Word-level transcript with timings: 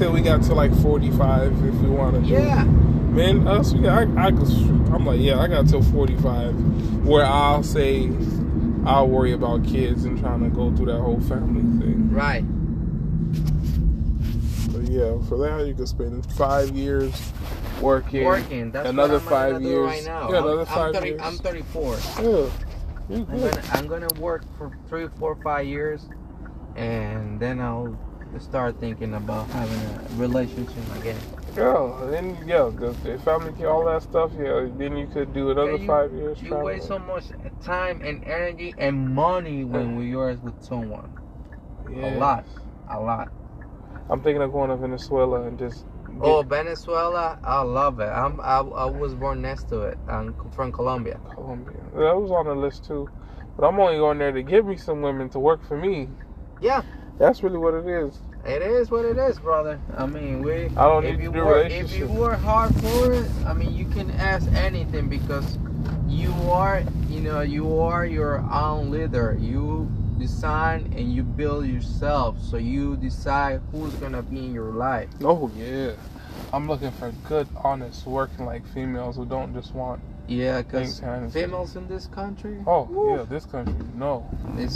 said 0.00 0.14
we 0.14 0.22
got 0.22 0.42
to 0.42 0.54
like 0.54 0.74
45 0.80 1.52
if 1.52 1.74
we 1.74 1.88
want 1.90 2.24
to. 2.24 2.30
Yeah. 2.30 2.64
Man, 2.64 3.46
us, 3.46 3.74
we 3.74 3.82
got, 3.82 4.08
I, 4.16 4.22
I, 4.24 4.28
I'm 4.28 5.04
like, 5.04 5.20
yeah, 5.20 5.38
I 5.38 5.46
got 5.46 5.68
till 5.68 5.82
45 5.82 7.04
where 7.04 7.26
I'll 7.26 7.62
say 7.62 8.10
I'll 8.86 9.08
worry 9.08 9.32
about 9.32 9.62
kids 9.62 10.06
and 10.06 10.18
trying 10.18 10.42
to 10.42 10.48
go 10.48 10.74
through 10.74 10.86
that 10.86 11.00
whole 11.00 11.20
family 11.20 11.60
thing. 11.84 12.10
Right. 12.10 12.40
But 14.72 14.90
yeah, 14.90 15.20
for 15.28 15.36
that, 15.36 15.66
you 15.66 15.74
could 15.74 15.88
spend 15.88 16.24
five 16.32 16.70
years 16.70 17.12
working. 17.82 18.24
Working. 18.24 18.70
That's 18.70 18.88
another 18.88 19.18
what 19.18 19.22
I'm 19.24 19.28
five 19.28 19.62
years. 19.62 19.86
right 19.86 20.04
now. 20.06 20.30
Yeah, 20.30 20.36
I'm- 20.36 20.44
another 20.46 20.60
I'm, 20.60 20.66
five 20.66 20.94
30, 20.94 21.08
years. 21.08 21.20
I'm 21.22 21.36
34. 21.36 21.98
Yeah. 22.22 22.50
I'm 23.10 23.24
gonna 23.26 23.62
I'm 23.72 23.86
gonna 23.86 24.08
work 24.18 24.44
for 24.56 24.70
three, 24.88 25.08
four, 25.18 25.36
five 25.42 25.66
years, 25.66 26.08
and 26.74 27.38
then 27.38 27.60
I'll 27.60 27.98
start 28.38 28.78
thinking 28.78 29.14
about 29.14 29.48
having 29.48 29.80
a 29.80 30.20
relationship 30.20 30.76
again. 30.96 31.18
Yeah, 31.56 32.06
then 32.10 32.38
yeah, 32.46 32.70
the, 32.72 32.94
the 33.02 33.18
family, 33.24 33.64
all 33.64 33.84
that 33.86 34.02
stuff. 34.02 34.30
Yeah, 34.38 34.68
then 34.76 34.96
you 34.96 35.08
could 35.08 35.32
do 35.34 35.50
another 35.50 35.72
Yeah, 35.72 35.78
you- 35.78 35.86
five 35.86 36.12
years. 36.12 36.40
You 36.40 36.54
waste 36.54 36.86
so 36.86 36.98
much 36.98 37.24
time 37.62 38.00
and 38.04 38.22
energy 38.24 38.74
and 38.78 39.14
money 39.14 39.64
when 39.64 39.96
we 39.96 40.14
are 40.14 40.34
with 40.34 40.62
someone. 40.62 41.10
Yeah. 41.90 42.16
A 42.16 42.18
lot, 42.18 42.44
a 42.88 43.00
lot. 43.00 43.32
I'm 44.08 44.22
thinking 44.22 44.42
of 44.42 44.52
going 44.52 44.70
to 44.70 44.76
Venezuela 44.76 45.42
and 45.42 45.58
just. 45.58 45.84
Oh, 46.06 46.12
get, 46.12 46.22
Oh, 46.22 46.42
Venezuela, 46.42 47.38
I 47.42 47.62
love 47.62 47.98
it. 48.00 48.08
I'm 48.08 48.40
I, 48.40 48.58
I 48.58 48.84
was 48.84 49.14
born 49.14 49.42
next 49.42 49.68
to 49.70 49.82
it. 49.82 49.98
I'm 50.08 50.34
from 50.52 50.70
Colombia. 50.72 51.18
Colombia. 51.34 51.76
That 51.94 52.16
was 52.16 52.30
on 52.30 52.46
the 52.46 52.54
list 52.54 52.84
too. 52.86 53.08
But 53.56 53.66
I'm 53.66 53.78
only 53.80 53.96
going 53.98 54.18
there 54.18 54.32
to 54.32 54.42
get 54.42 54.64
me 54.64 54.76
some 54.76 55.02
women 55.02 55.28
to 55.30 55.38
work 55.38 55.64
for 55.66 55.76
me. 55.76 56.08
Yeah. 56.60 56.82
That's 57.20 57.42
really 57.42 57.58
what 57.58 57.74
it 57.74 57.86
is. 57.86 58.18
It 58.46 58.62
is 58.62 58.90
what 58.90 59.04
it 59.04 59.18
is, 59.18 59.38
brother. 59.38 59.78
I 59.94 60.06
mean, 60.06 60.42
we. 60.42 60.64
I 60.74 60.88
don't 60.88 61.04
if 61.04 61.18
need 61.18 61.24
you 61.24 61.32
to 61.32 61.36
do 61.36 61.44
work, 61.44 61.70
if 61.70 61.94
you 61.94 62.06
work 62.06 62.40
hard 62.40 62.74
for 62.76 63.12
it, 63.12 63.30
I 63.44 63.52
mean, 63.52 63.74
you 63.76 63.84
can 63.84 64.10
ask 64.12 64.50
anything 64.52 65.10
because 65.10 65.58
you 66.08 66.32
are, 66.50 66.82
you 67.10 67.20
know, 67.20 67.42
you 67.42 67.78
are 67.78 68.06
your 68.06 68.38
own 68.50 68.90
leader. 68.90 69.36
You 69.38 69.92
design 70.18 70.94
and 70.96 71.12
you 71.14 71.22
build 71.22 71.66
yourself, 71.66 72.40
so 72.40 72.56
you 72.56 72.96
decide 72.96 73.60
who's 73.70 73.92
gonna 73.96 74.22
be 74.22 74.38
in 74.38 74.54
your 74.54 74.72
life. 74.72 75.10
Oh 75.22 75.50
yeah. 75.54 75.92
I'm 76.54 76.68
looking 76.68 76.90
for 76.92 77.12
good, 77.28 77.48
honest, 77.62 78.06
working 78.06 78.46
like 78.46 78.66
females 78.68 79.16
who 79.16 79.26
don't 79.26 79.52
just 79.52 79.74
want 79.74 80.00
Yeah, 80.26 80.62
because 80.62 81.00
females 81.34 81.76
in 81.76 81.86
this 81.86 82.06
country, 82.06 82.64
Oh 82.66 82.84
woo, 82.84 83.16
yeah, 83.16 83.24
this 83.24 83.44
country. 83.44 83.74
No. 83.94 84.26
it 84.56 84.70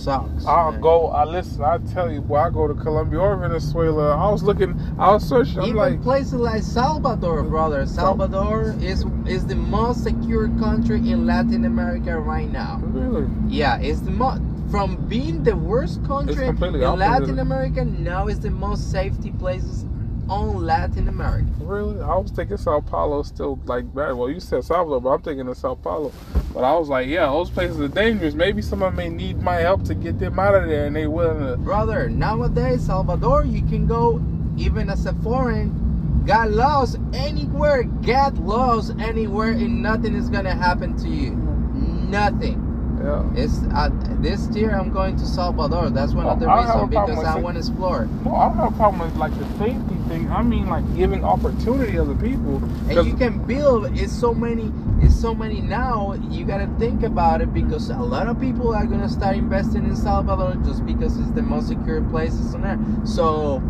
sucks. 0.00 0.46
I'll 0.46 0.72
man. 0.72 0.80
go. 0.80 1.08
I 1.08 1.24
listen. 1.24 1.62
I 1.62 1.78
tell 1.92 2.10
you, 2.10 2.20
boy, 2.20 2.36
I 2.36 2.50
go 2.50 2.66
to 2.66 2.74
Colombia 2.74 3.20
or 3.20 3.36
Venezuela. 3.36 4.16
I 4.16 4.30
was 4.30 4.42
looking. 4.42 4.80
I 4.98 5.12
was 5.12 5.28
searching. 5.28 5.58
I'm 5.58 5.64
Even 5.64 5.76
like, 5.76 6.02
places 6.02 6.34
like 6.34 6.62
Salvador, 6.62 7.42
brother. 7.42 7.86
Salvador 7.86 8.74
is 8.80 9.04
is 9.26 9.46
the 9.46 9.56
most 9.56 10.04
secure 10.04 10.48
country 10.58 10.98
in 10.98 11.26
Latin 11.26 11.64
America 11.64 12.18
right 12.18 12.50
now. 12.50 12.80
really? 12.82 13.28
Yeah, 13.48 13.78
it's 13.78 14.00
the 14.00 14.10
most 14.10 14.42
from 14.70 14.96
being 15.08 15.42
the 15.42 15.56
worst 15.56 16.04
country 16.04 16.46
in. 16.48 16.56
Latin 16.56 17.38
America. 17.38 17.84
Now 17.84 18.28
it's 18.28 18.38
the 18.38 18.50
most 18.50 18.90
safety 18.90 19.30
places 19.32 19.84
on 20.30 20.64
Latin 20.64 21.08
America. 21.08 21.48
Really? 21.58 22.00
I 22.00 22.16
was 22.16 22.30
thinking 22.30 22.56
Sao 22.56 22.80
Paulo 22.80 23.22
still 23.24 23.58
like 23.64 23.92
bad. 23.92 24.12
Well, 24.12 24.30
you 24.30 24.38
said 24.38 24.64
Salvador, 24.64 25.00
but 25.00 25.10
I'm 25.10 25.22
thinking 25.22 25.48
of 25.48 25.56
Sao 25.56 25.74
Paulo. 25.74 26.12
But 26.54 26.62
I 26.64 26.72
was 26.76 26.88
like, 26.88 27.08
yeah, 27.08 27.26
those 27.26 27.50
places 27.50 27.80
are 27.80 27.88
dangerous. 27.88 28.34
Maybe 28.34 28.62
someone 28.62 28.94
may 28.94 29.08
need 29.08 29.42
my 29.42 29.56
help 29.56 29.84
to 29.84 29.94
get 29.94 30.18
them 30.20 30.38
out 30.38 30.54
of 30.54 30.68
there, 30.68 30.86
and 30.86 30.94
they 30.94 31.08
willing 31.08 31.40
to. 31.40 31.56
Brother, 31.56 32.08
nowadays 32.08 32.86
Salvador, 32.86 33.44
you 33.44 33.62
can 33.62 33.86
go 33.86 34.22
even 34.56 34.88
as 34.88 35.04
a 35.06 35.14
foreign, 35.14 36.24
got 36.26 36.50
lost 36.50 36.98
anywhere, 37.12 37.82
get 37.82 38.36
lost 38.36 38.92
anywhere, 39.00 39.50
and 39.50 39.82
nothing 39.82 40.14
is 40.14 40.28
gonna 40.28 40.54
happen 40.54 40.96
to 40.98 41.08
you. 41.08 41.32
Nothing. 41.32 42.69
Yeah. 43.02 43.24
It's 43.34 43.60
uh, 43.74 43.88
this 44.20 44.48
year 44.48 44.78
I'm 44.78 44.90
going 44.90 45.16
to 45.16 45.24
Salvador. 45.26 45.88
That's 45.90 46.12
one 46.12 46.26
of 46.26 46.38
the 46.38 46.46
Oh, 46.46 46.62
have 46.62 46.82
a 46.82 46.86
reasons 46.86 46.90
because 46.90 47.24
I 47.24 47.38
want 47.38 47.54
to 47.54 47.60
explore. 47.60 48.06
No, 48.24 48.36
I 48.36 48.48
don't 48.48 48.58
have 48.58 48.72
a 48.74 48.76
problem 48.76 49.00
with 49.00 49.16
like 49.16 49.36
the 49.38 49.46
safety 49.58 49.96
thing. 50.08 50.30
I 50.30 50.42
mean, 50.42 50.68
like 50.68 50.84
giving 50.96 51.24
opportunity 51.24 51.92
to 51.92 52.02
other 52.02 52.14
people. 52.14 52.62
And 52.90 53.06
you 53.06 53.16
can 53.16 53.38
build. 53.46 53.98
It's 53.98 54.12
so 54.12 54.34
many. 54.34 54.70
It's 55.00 55.18
so 55.18 55.34
many 55.34 55.62
now. 55.62 56.14
You 56.30 56.44
gotta 56.44 56.68
think 56.78 57.02
about 57.02 57.40
it 57.40 57.54
because 57.54 57.88
a 57.88 57.96
lot 57.96 58.26
of 58.26 58.38
people 58.38 58.74
are 58.74 58.84
gonna 58.84 59.08
start 59.08 59.36
investing 59.36 59.84
in 59.84 59.96
Salvador 59.96 60.56
just 60.64 60.84
because 60.84 61.18
it's 61.18 61.30
the 61.30 61.42
most 61.42 61.68
secure 61.68 62.02
places 62.02 62.54
on 62.54 62.66
earth. 62.66 63.08
So 63.08 63.60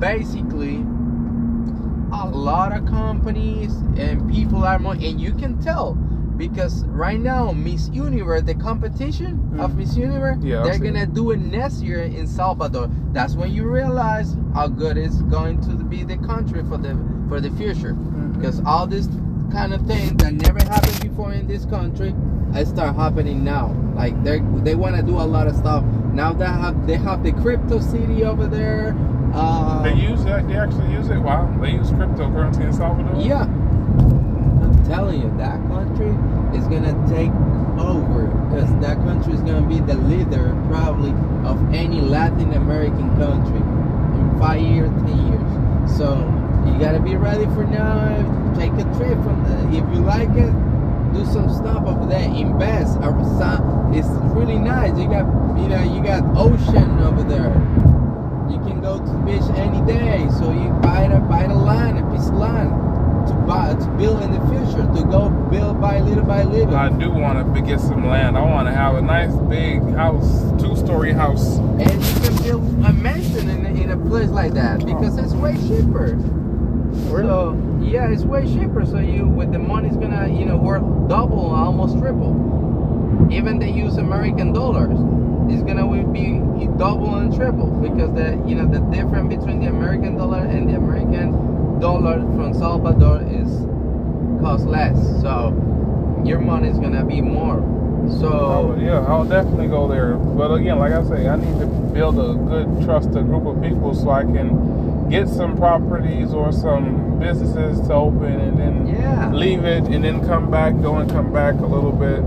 basically, 0.00 0.78
a 2.12 2.26
lot 2.28 2.76
of 2.76 2.86
companies 2.86 3.72
and 3.96 4.28
people 4.32 4.64
are 4.64 4.80
more, 4.80 4.94
and 4.94 5.20
you 5.20 5.32
can 5.32 5.62
tell 5.62 5.96
because 6.36 6.84
right 6.86 7.20
now 7.20 7.52
Miss 7.52 7.88
Universe, 7.90 8.42
the 8.42 8.54
competition 8.54 9.38
of 9.58 9.72
Mm. 9.72 9.76
Miss 9.76 9.96
Universe, 9.96 10.38
Yeah, 10.42 10.62
they're 10.62 10.78
gonna 10.78 11.06
do 11.06 11.30
it 11.30 11.40
next 11.40 11.82
year 11.82 12.02
in 12.02 12.26
Salvador. 12.26 12.88
That's 13.12 13.34
when 13.36 13.52
you 13.52 13.64
realize 13.68 14.36
how 14.54 14.68
good 14.68 14.96
it's 14.96 15.20
going 15.22 15.60
to 15.62 15.70
be 15.84 16.04
the 16.04 16.16
country 16.18 16.62
for 16.68 16.78
the 16.78 16.96
for 17.28 17.40
the 17.40 17.50
future 17.52 17.94
Mhm. 17.94 18.34
because 18.34 18.60
all 18.66 18.86
this 18.86 19.08
kind 19.50 19.72
of 19.72 19.82
thing 19.82 20.16
that 20.18 20.32
never 20.34 20.58
happened 20.64 21.00
before 21.02 21.32
in 21.32 21.46
this 21.46 21.64
country 21.66 22.14
it 22.54 22.66
start 22.66 22.94
happening 22.96 23.42
now 23.44 23.74
like 23.96 24.14
they 24.24 24.42
they 24.64 24.74
want 24.74 24.94
to 24.96 25.02
do 25.02 25.16
a 25.16 25.24
lot 25.36 25.46
of 25.46 25.54
stuff 25.56 25.82
now 26.14 26.32
they 26.32 26.44
have 26.46 26.86
they 26.86 26.96
have 26.96 27.22
the 27.22 27.32
crypto 27.32 27.78
city 27.80 28.24
over 28.24 28.46
there 28.46 28.94
uh, 29.34 29.82
They 29.82 29.94
use 29.94 30.22
that. 30.24 30.46
They 30.46 30.56
actually 30.58 30.92
use 30.92 31.08
it. 31.08 31.16
Wow. 31.18 31.48
They 31.62 31.70
use 31.70 31.90
cryptocurrency 31.90 32.60
in 32.66 32.72
Salvador. 32.74 33.18
yeah 33.22 33.46
telling 34.92 35.22
you 35.22 35.34
that 35.38 35.56
country 35.68 36.12
is 36.52 36.66
gonna 36.68 36.92
take 37.08 37.32
over 37.80 38.26
because 38.44 38.68
that 38.82 38.98
country 39.08 39.32
is 39.32 39.40
gonna 39.40 39.66
be 39.66 39.80
the 39.80 39.94
leader 40.04 40.52
probably 40.68 41.12
of 41.48 41.56
any 41.72 42.02
latin 42.02 42.52
american 42.52 43.08
country 43.16 43.56
in 44.20 44.38
five 44.38 44.60
years 44.60 44.90
ten 45.08 45.18
years. 45.32 45.96
So 45.96 46.12
you 46.66 46.78
gotta 46.78 47.00
be 47.00 47.16
ready 47.16 47.46
for 47.56 47.64
now 47.64 48.04
take 48.54 48.72
a 48.72 48.84
trip 48.98 49.16
from 49.24 49.42
the, 49.48 49.56
if 49.68 49.84
you 49.94 50.04
like 50.04 50.28
it 50.36 50.52
do 51.14 51.24
some 51.24 51.48
stuff 51.48 51.86
over 51.86 52.04
there 52.04 52.28
invest. 52.28 52.98
It's 53.94 54.08
really 54.36 54.58
nice. 54.58 54.98
You 54.98 55.08
got 55.08 55.24
you 55.56 55.68
know 55.68 55.82
you 55.82 56.02
got 56.02 56.22
ocean 56.36 56.98
over 57.00 57.22
there. 57.22 57.52
You 58.50 58.58
can 58.60 58.80
go 58.82 58.98
to 58.98 59.04
the 59.04 59.18
beach 59.24 59.48
any 59.56 59.80
day. 59.86 60.28
So 60.38 60.52
you 60.52 60.68
buy 60.82 61.08
the 61.08 61.18
buy 61.20 61.46
the 61.46 61.54
land 61.54 61.98
a 61.98 62.10
piece 62.10 62.28
of 62.28 62.34
land 62.34 62.91
to 63.26 63.34
buy 63.46 63.74
to 63.74 63.86
build 63.98 64.22
in 64.22 64.32
the 64.32 64.40
future 64.48 64.86
to 64.94 65.02
go 65.10 65.28
build 65.50 65.80
by 65.80 66.00
little 66.00 66.24
by 66.24 66.42
little 66.42 66.74
I 66.74 66.88
do 66.88 67.10
want 67.10 67.54
to 67.54 67.62
get 67.62 67.80
some 67.80 68.06
land. 68.06 68.36
I 68.36 68.42
want 68.42 68.68
to 68.68 68.74
have 68.74 68.94
a 68.96 69.02
nice 69.02 69.34
big 69.48 69.82
house, 69.94 70.52
two-story 70.60 71.12
house. 71.12 71.58
and 71.58 72.04
you 72.04 72.20
can 72.20 72.42
build 72.42 72.62
a 72.84 72.92
mansion 72.92 73.48
in, 73.48 73.66
in 73.66 73.90
a 73.90 73.96
place 74.08 74.30
like 74.30 74.54
that 74.54 74.82
oh. 74.82 74.86
because 74.86 75.18
it's 75.18 75.32
way 75.32 75.54
cheaper 75.68 76.18
So 77.06 77.78
yeah, 77.82 78.08
it's 78.08 78.24
way 78.24 78.46
cheaper. 78.46 78.86
So 78.86 78.98
you 78.98 79.26
with 79.26 79.52
the 79.52 79.58
money's 79.58 79.96
gonna 79.96 80.28
you 80.28 80.44
know 80.44 80.56
worth 80.56 80.82
double, 81.08 81.50
almost 81.54 81.98
triple. 81.98 82.32
Even 83.30 83.58
they 83.58 83.70
use 83.70 83.96
American 83.96 84.52
dollars, 84.52 84.98
it's 85.52 85.62
gonna 85.62 85.86
be 86.12 86.42
double 86.78 87.14
and 87.16 87.34
triple 87.34 87.70
because 87.80 88.12
the 88.14 88.42
you 88.46 88.54
know 88.54 88.66
the 88.66 88.80
difference 88.94 89.34
between 89.34 89.60
the 89.60 89.66
American 89.66 90.16
dollar 90.16 90.38
and 90.38 90.68
the 90.68 90.74
American 90.74 91.51
dollar 91.82 92.20
from 92.36 92.54
Salvador 92.54 93.22
is 93.22 93.50
cost 94.40 94.66
less. 94.66 94.96
So 95.20 95.50
your 96.24 96.38
money 96.38 96.68
is 96.68 96.78
gonna 96.78 97.04
be 97.04 97.20
more. 97.20 97.58
So 98.20 98.28
Oh, 98.28 98.76
yeah, 98.80 99.00
I'll 99.00 99.24
definitely 99.24 99.66
go 99.66 99.88
there. 99.88 100.14
But 100.14 100.52
again, 100.54 100.78
like 100.78 100.92
I 100.92 101.02
say, 101.02 101.28
I 101.28 101.36
need 101.36 101.58
to 101.58 101.66
build 101.66 102.18
a 102.18 102.34
good, 102.34 102.84
trusted 102.84 103.26
group 103.26 103.46
of 103.46 103.60
people 103.60 103.94
so 103.94 104.10
I 104.10 104.22
can 104.22 105.08
get 105.10 105.28
some 105.28 105.56
properties 105.56 106.32
or 106.32 106.52
some 106.52 107.18
businesses 107.18 107.80
to 107.88 107.94
open 107.94 108.32
and 108.40 108.58
then 108.58 108.86
yeah. 108.86 109.32
leave 109.32 109.64
it 109.64 109.84
and 109.84 110.04
then 110.04 110.24
come 110.24 110.50
back, 110.50 110.80
go 110.80 110.96
and 110.98 111.10
come 111.10 111.32
back 111.32 111.54
a 111.54 111.66
little 111.66 111.92
bit. 111.92 112.22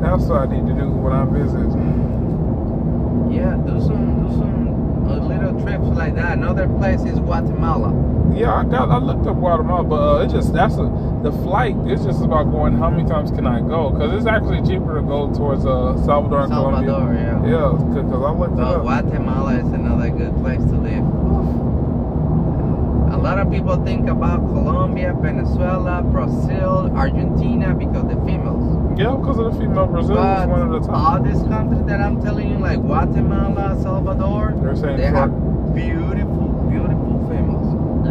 That's 0.00 0.24
what 0.30 0.42
I 0.42 0.46
need 0.46 0.66
to 0.68 0.80
do 0.80 0.88
when 0.90 1.12
I 1.12 1.24
visit. 1.24 1.70
Yeah, 3.34 3.56
do 3.66 3.80
some 3.80 4.05
do 5.58 5.62
some 5.64 5.72
little 5.72 5.84
trips 5.86 5.98
like 5.98 6.14
that. 6.16 6.38
Another 6.38 6.68
place 6.68 7.00
is 7.02 7.18
Guatemala. 7.18 7.92
Yeah, 8.34 8.54
I 8.54 8.64
got. 8.64 8.90
I 8.90 8.98
looked 8.98 9.26
up 9.26 9.36
Guatemala, 9.36 9.84
but 9.84 9.96
uh, 9.96 10.24
it 10.24 10.30
just 10.30 10.52
that's 10.52 10.74
a 10.74 10.84
the 11.22 11.32
flight. 11.42 11.74
It's 11.86 12.04
just 12.04 12.22
about 12.22 12.50
going. 12.50 12.76
How 12.76 12.90
many 12.90 13.08
times 13.08 13.30
can 13.30 13.46
I 13.46 13.60
go? 13.60 13.90
Because 13.90 14.12
it's 14.12 14.26
actually 14.26 14.60
cheaper 14.66 14.96
to 14.96 15.02
go 15.02 15.32
towards 15.32 15.64
uh, 15.64 15.96
Salvador 16.04 16.42
and 16.42 16.52
Colombia. 16.52 16.90
Salvador, 16.90 17.14
yeah. 17.14 17.46
Yeah, 17.46 18.02
because 18.02 18.22
I 18.22 18.30
looked 18.32 18.58
up. 18.60 18.82
Guatemala 18.82 19.54
is 19.54 19.72
another 19.72 20.10
good 20.10 20.34
place 20.42 20.58
to 20.60 20.76
live. 20.76 21.04
A 23.14 23.16
lot 23.16 23.38
of 23.38 23.50
people 23.50 23.82
think 23.84 24.08
about 24.08 24.40
Colombia, 24.40 25.14
Venezuela, 25.18 26.02
Brazil, 26.02 26.92
Argentina 26.94 27.74
because 27.74 28.04
the 28.08 28.16
females. 28.26 28.98
Yeah, 28.98 29.16
because 29.16 29.38
of 29.38 29.52
the 29.54 29.58
female 29.60 29.86
Brazil 29.86 30.16
But 30.16 30.42
is 30.42 30.46
one 30.48 30.62
of 30.62 30.70
the 30.82 30.86
top. 30.86 30.96
all 31.14 31.22
these 31.22 31.42
countries 31.48 31.84
that 31.86 32.00
I'm 32.00 32.20
telling 32.22 32.50
you, 32.50 32.58
like 32.58 32.80
Guatemala, 32.80 33.78
Salvador, 33.82 34.54
They're 34.62 34.76
saying 34.76 34.96
they 34.98 35.08
for- 35.10 35.16
have 35.16 35.45
beautiful, 35.74 36.68
beautiful 36.70 37.06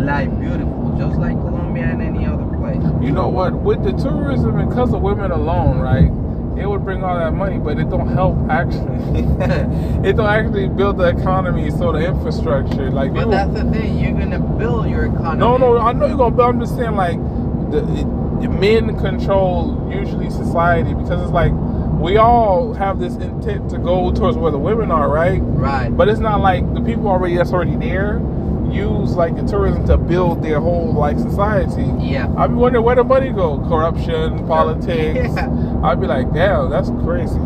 die 0.05 0.27
beautiful, 0.27 0.95
just 0.97 1.17
like 1.19 1.35
Colombia 1.35 1.85
and 1.85 2.01
any 2.01 2.25
other 2.25 2.45
place. 2.57 2.81
You 3.03 3.11
know 3.11 3.27
what? 3.27 3.53
With 3.53 3.83
the 3.83 3.91
tourism 3.91 4.57
and 4.59 4.69
because 4.69 4.93
of 4.93 5.01
women 5.01 5.31
alone, 5.31 5.79
right? 5.79 6.11
It 6.57 6.67
would 6.67 6.85
bring 6.85 7.03
all 7.03 7.17
that 7.17 7.33
money, 7.33 7.59
but 7.59 7.77
it 7.77 7.89
don't 7.89 8.07
help 8.07 8.37
actually. 8.49 9.19
it 10.07 10.15
don't 10.15 10.29
actually 10.29 10.69
build 10.69 10.97
the 10.97 11.09
economy, 11.09 11.69
so 11.69 11.91
the 11.91 12.07
infrastructure, 12.07 12.89
like. 12.91 13.13
But 13.13 13.29
that's 13.29 13.53
the 13.53 13.69
thing, 13.71 13.99
you're 13.99 14.17
gonna 14.17 14.39
build 14.39 14.89
your 14.89 15.05
economy. 15.05 15.39
no, 15.39 15.57
no, 15.57 15.77
I 15.77 15.91
know 15.91 16.05
you're 16.05 16.17
gonna. 16.17 16.35
But 16.35 16.49
I'm 16.49 16.59
just 16.61 16.77
saying, 16.77 16.95
like, 16.95 17.17
the 17.71 17.79
it, 18.41 18.47
men 18.47 18.97
control 18.99 19.91
usually 19.91 20.29
society 20.29 20.93
because 20.93 21.21
it's 21.21 21.31
like 21.31 21.51
we 22.05 22.17
all 22.17 22.73
have 22.73 22.99
this 22.99 23.15
intent 23.15 23.67
to 23.71 23.79
go 23.79 24.11
towards 24.11 24.37
where 24.37 24.51
the 24.51 24.59
women 24.59 24.91
are, 24.91 25.09
right? 25.09 25.39
Right. 25.41 25.89
But 25.89 26.07
it's 26.07 26.19
not 26.19 26.39
like 26.39 26.61
the 26.75 26.81
people 26.81 27.07
already 27.07 27.35
that's 27.35 27.51
already 27.51 27.75
there 27.77 28.21
use 28.71 29.15
like 29.15 29.35
the 29.35 29.43
tourism 29.43 29.85
to 29.87 29.97
build 29.97 30.43
their 30.43 30.59
whole 30.59 30.93
like 30.93 31.17
society. 31.17 31.85
yeah. 31.99 32.31
I 32.37 32.45
be 32.47 32.53
wondering 32.53 32.83
where 32.85 32.95
the 32.95 33.03
money 33.03 33.31
go. 33.31 33.57
Corruption, 33.67 34.45
politics. 34.47 35.33
Yeah. 35.35 35.81
I'd 35.83 35.99
be 36.01 36.07
like, 36.07 36.31
damn, 36.33 36.69
that's 36.69 36.89
crazy. 37.03 37.37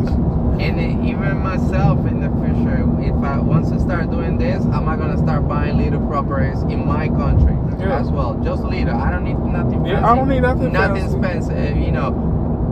And 0.64 0.78
then 0.78 1.06
even 1.06 1.38
myself 1.38 1.98
in 2.06 2.20
the 2.20 2.28
future, 2.44 2.84
if 3.00 3.14
I 3.24 3.38
once 3.38 3.70
I 3.72 3.78
start 3.78 4.10
doing 4.10 4.36
this, 4.38 4.62
am 4.66 4.88
I 4.88 4.96
gonna 4.96 5.16
start 5.18 5.48
buying 5.48 5.76
little 5.78 6.06
properties 6.06 6.60
in 6.64 6.86
my 6.86 7.08
country 7.08 7.56
Yeah. 7.78 7.98
as 8.00 8.08
well? 8.10 8.34
Just 8.44 8.62
little. 8.62 8.94
I 8.96 9.10
don't 9.10 9.24
need 9.24 9.38
nothing. 9.38 9.86
Yeah, 9.86 10.00
fancy. 10.00 10.04
I 10.10 10.14
don't 10.16 10.28
need 10.28 10.40
nothing 10.42 10.72
Nothing 10.72 10.96
fancy. 11.02 11.16
expensive, 11.16 11.76
you 11.78 11.92
know, 11.92 12.10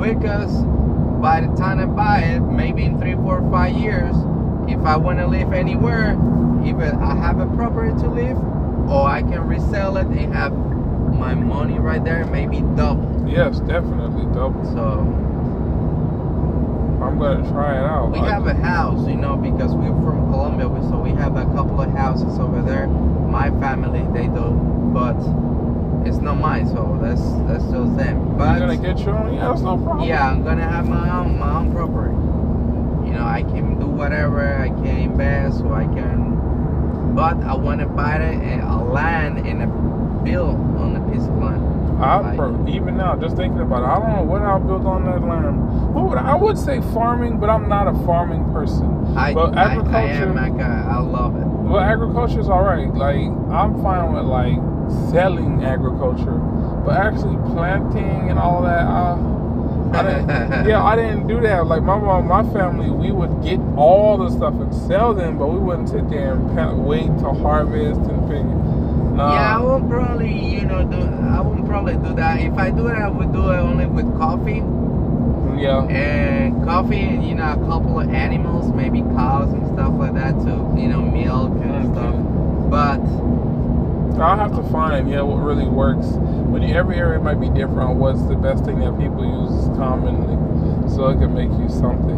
because 0.01 0.53
by 1.21 1.41
the 1.41 1.55
time 1.57 1.81
I 1.81 1.87
buy 1.87 2.19
it, 2.21 2.41
maybe 2.41 2.85
in 2.85 2.99
three, 3.01 3.15
four, 3.15 3.47
five 3.51 3.77
years, 3.77 4.15
if 4.69 4.81
I 4.85 4.97
want 4.97 5.19
to 5.19 5.27
live 5.27 5.53
anywhere, 5.53 6.13
either 6.65 6.95
I 7.01 7.15
have 7.17 7.41
a 7.41 7.47
property 7.57 7.91
to 8.03 8.09
live, 8.09 8.39
or 8.89 9.09
I 9.09 9.23
can 9.23 9.47
resell 9.47 9.97
it 9.97 10.07
and 10.07 10.33
have 10.33 10.53
my 10.53 11.35
money 11.35 11.79
right 11.79 12.03
there, 12.05 12.25
maybe 12.27 12.61
double. 12.77 13.27
Yes, 13.29 13.59
definitely 13.61 14.25
double. 14.35 14.65
So 14.73 15.01
I'm 17.03 17.19
gonna 17.19 17.49
try 17.51 17.79
it 17.79 17.85
out. 17.85 18.13
We 18.13 18.19
I- 18.21 18.31
have 18.31 18.47
a 18.47 18.55
house, 18.55 19.07
you 19.09 19.17
know, 19.17 19.37
because 19.37 19.75
we're 19.75 19.89
from 20.03 20.31
Colombia, 20.31 20.69
so 20.89 20.99
we 20.99 21.11
have 21.11 21.37
a 21.37 21.47
couple 21.47 21.81
of 21.81 21.91
houses 21.93 22.39
over 22.39 22.63
there. 22.63 22.87
My 22.87 23.51
family, 23.61 24.07
they 24.13 24.27
do, 24.29 24.51
but 24.93 25.17
it's 26.07 26.19
not 26.19 26.37
mine, 26.39 26.67
so 26.69 26.99
that's 27.03 27.21
that's 27.49 27.65
just 27.73 27.97
them. 27.97 28.17
You're 28.29 28.37
But 28.39 28.59
gonna 28.59 28.77
get 28.77 28.99
your 29.01 29.17
own. 29.19 29.35
Yeah, 29.35 29.49
that's 29.49 29.61
no 29.63 29.77
problem. 29.79 30.09
yeah, 30.09 30.31
I'm 30.31 30.43
gonna 30.45 30.69
have 30.69 30.89
my 30.89 31.11
own 31.21 31.39
my 31.39 31.57
own 31.59 31.73
property. 31.73 32.15
You 33.09 33.15
know, 33.15 33.25
I 33.25 33.43
can 33.43 33.79
do 33.79 33.87
whatever, 33.87 34.55
I 34.57 34.69
can 34.69 34.87
invest, 34.87 35.63
or 35.63 35.75
I 35.75 35.85
can. 35.87 37.15
But 37.15 37.43
I 37.43 37.55
want 37.57 37.81
to 37.81 37.87
buy 37.87 38.17
it 38.17 38.35
and 38.43 38.63
uh, 38.63 38.75
a 38.75 38.77
land 38.85 39.39
and 39.47 39.63
a 39.63 39.67
build 40.25 40.57
on 40.79 40.95
a 40.97 41.11
piece 41.13 41.27
of 41.27 41.37
land. 41.39 41.65
I 42.01 42.19
Like- 42.21 42.37
per- 42.39 42.69
even 42.69 42.97
now, 42.97 43.17
just 43.17 43.37
thinking 43.37 43.61
about 43.61 43.83
it, 43.83 43.87
I 43.87 43.99
don't 43.99 44.17
know 44.17 44.23
what 44.31 44.43
I'll 44.43 44.61
build 44.61 44.87
on 44.87 45.05
that 45.07 45.21
land. 45.27 45.95
What 45.95 46.09
would 46.11 46.19
I, 46.19 46.33
I 46.33 46.35
would 46.37 46.57
say 46.57 46.81
farming, 46.93 47.39
but 47.39 47.51
I'm 47.51 47.69
not 47.69 47.89
a 47.89 47.95
farming 48.07 48.53
person. 48.53 48.87
I, 49.17 49.35
But 49.35 49.57
I, 49.59 49.63
I 49.63 49.71
agriculture- 49.73 50.39
am 50.39 50.59
guy. 50.59 50.87
I 50.89 50.99
love 51.01 51.35
it. 51.37 51.47
Well, 51.47 51.81
agriculture 51.81 52.39
is 52.41 52.49
all 52.49 52.63
right. 52.63 52.93
Like 52.95 53.17
I'm 53.51 53.83
fine 53.83 54.13
with 54.13 54.25
like 54.25 54.59
selling 55.11 55.65
agriculture, 55.65 56.39
but 56.85 56.97
actually 56.97 57.37
planting 57.53 58.31
and 58.31 58.39
all 58.39 58.63
that. 58.63 58.85
I, 58.87 59.19
I 59.93 60.03
didn't, 60.03 60.29
yeah, 60.69 60.83
I 60.85 60.97
didn't 60.97 61.27
do 61.27 61.41
that. 61.41 61.67
Like 61.67 61.83
my 61.83 61.99
mom, 61.99 62.27
my 62.29 62.43
family, 62.53 62.91
we 62.91 63.11
would 63.11 63.43
get 63.43 63.59
all 63.77 64.19
the 64.19 64.31
stuff 64.31 64.55
and 64.55 64.75
sell 64.75 65.15
them, 65.15 65.39
but 65.39 65.49
we 65.49 65.59
wouldn't 65.59 65.89
sit 65.89 66.09
there 66.11 66.35
and 66.35 66.55
pa- 66.57 66.75
wait 66.75 67.07
to 67.07 67.33
harvest 67.33 68.01
and 68.01 68.29
pick. 68.29 68.45
Nah. 68.45 69.33
Yeah, 69.33 69.57
I 69.59 69.61
won't 69.61 69.89
probably, 69.91 70.33
you 70.33 70.61
know, 70.63 70.85
do. 70.85 70.99
I 71.01 71.41
won't 71.41 71.67
probably 71.67 71.95
do 71.95 72.15
that. 72.15 72.41
If 72.41 72.55
I 72.55 72.71
do 72.71 72.87
it, 72.89 72.95
I 72.95 73.09
would 73.09 73.33
do 73.33 73.51
it 73.51 73.57
only 73.57 73.87
with 73.87 74.07
coffee 74.17 74.63
yeah. 75.61 75.85
and 75.89 76.65
coffee, 76.65 77.01
and 77.01 77.27
you 77.27 77.35
know, 77.35 77.53
a 77.53 77.57
couple 77.67 77.99
of 77.99 78.09
animals, 78.11 78.73
maybe 78.75 79.01
cows 79.01 79.53
and 79.53 79.67
stuff 79.75 79.93
like 79.95 80.15
that, 80.15 80.33
to 80.45 80.81
you 80.81 80.89
know, 80.89 81.01
milk 81.03 81.51
and 81.63 81.75
Okay. 81.75 81.93
stuff. 81.93 82.15
But 82.71 83.01
I'll 84.21 84.37
have 84.39 84.55
to 84.57 84.63
find 84.71 85.11
yeah 85.11 85.23
what 85.23 85.37
really 85.37 85.67
works. 85.69 86.07
When 86.07 86.63
you, 86.63 86.75
every 86.75 86.97
area 86.97 87.19
might 87.21 87.41
be 87.41 87.49
different 87.49 87.81
on 87.81 87.99
what's 87.99 88.23
the 88.25 88.35
best 88.37 88.65
thing 88.65 88.81
that 88.81 88.99
people 88.99 89.25
use 89.25 89.69
commonly, 89.77 90.37
so 90.91 91.09
it 91.09 91.19
can 91.19 91.35
make 91.35 91.51
you 91.51 91.69
something. 91.69 92.17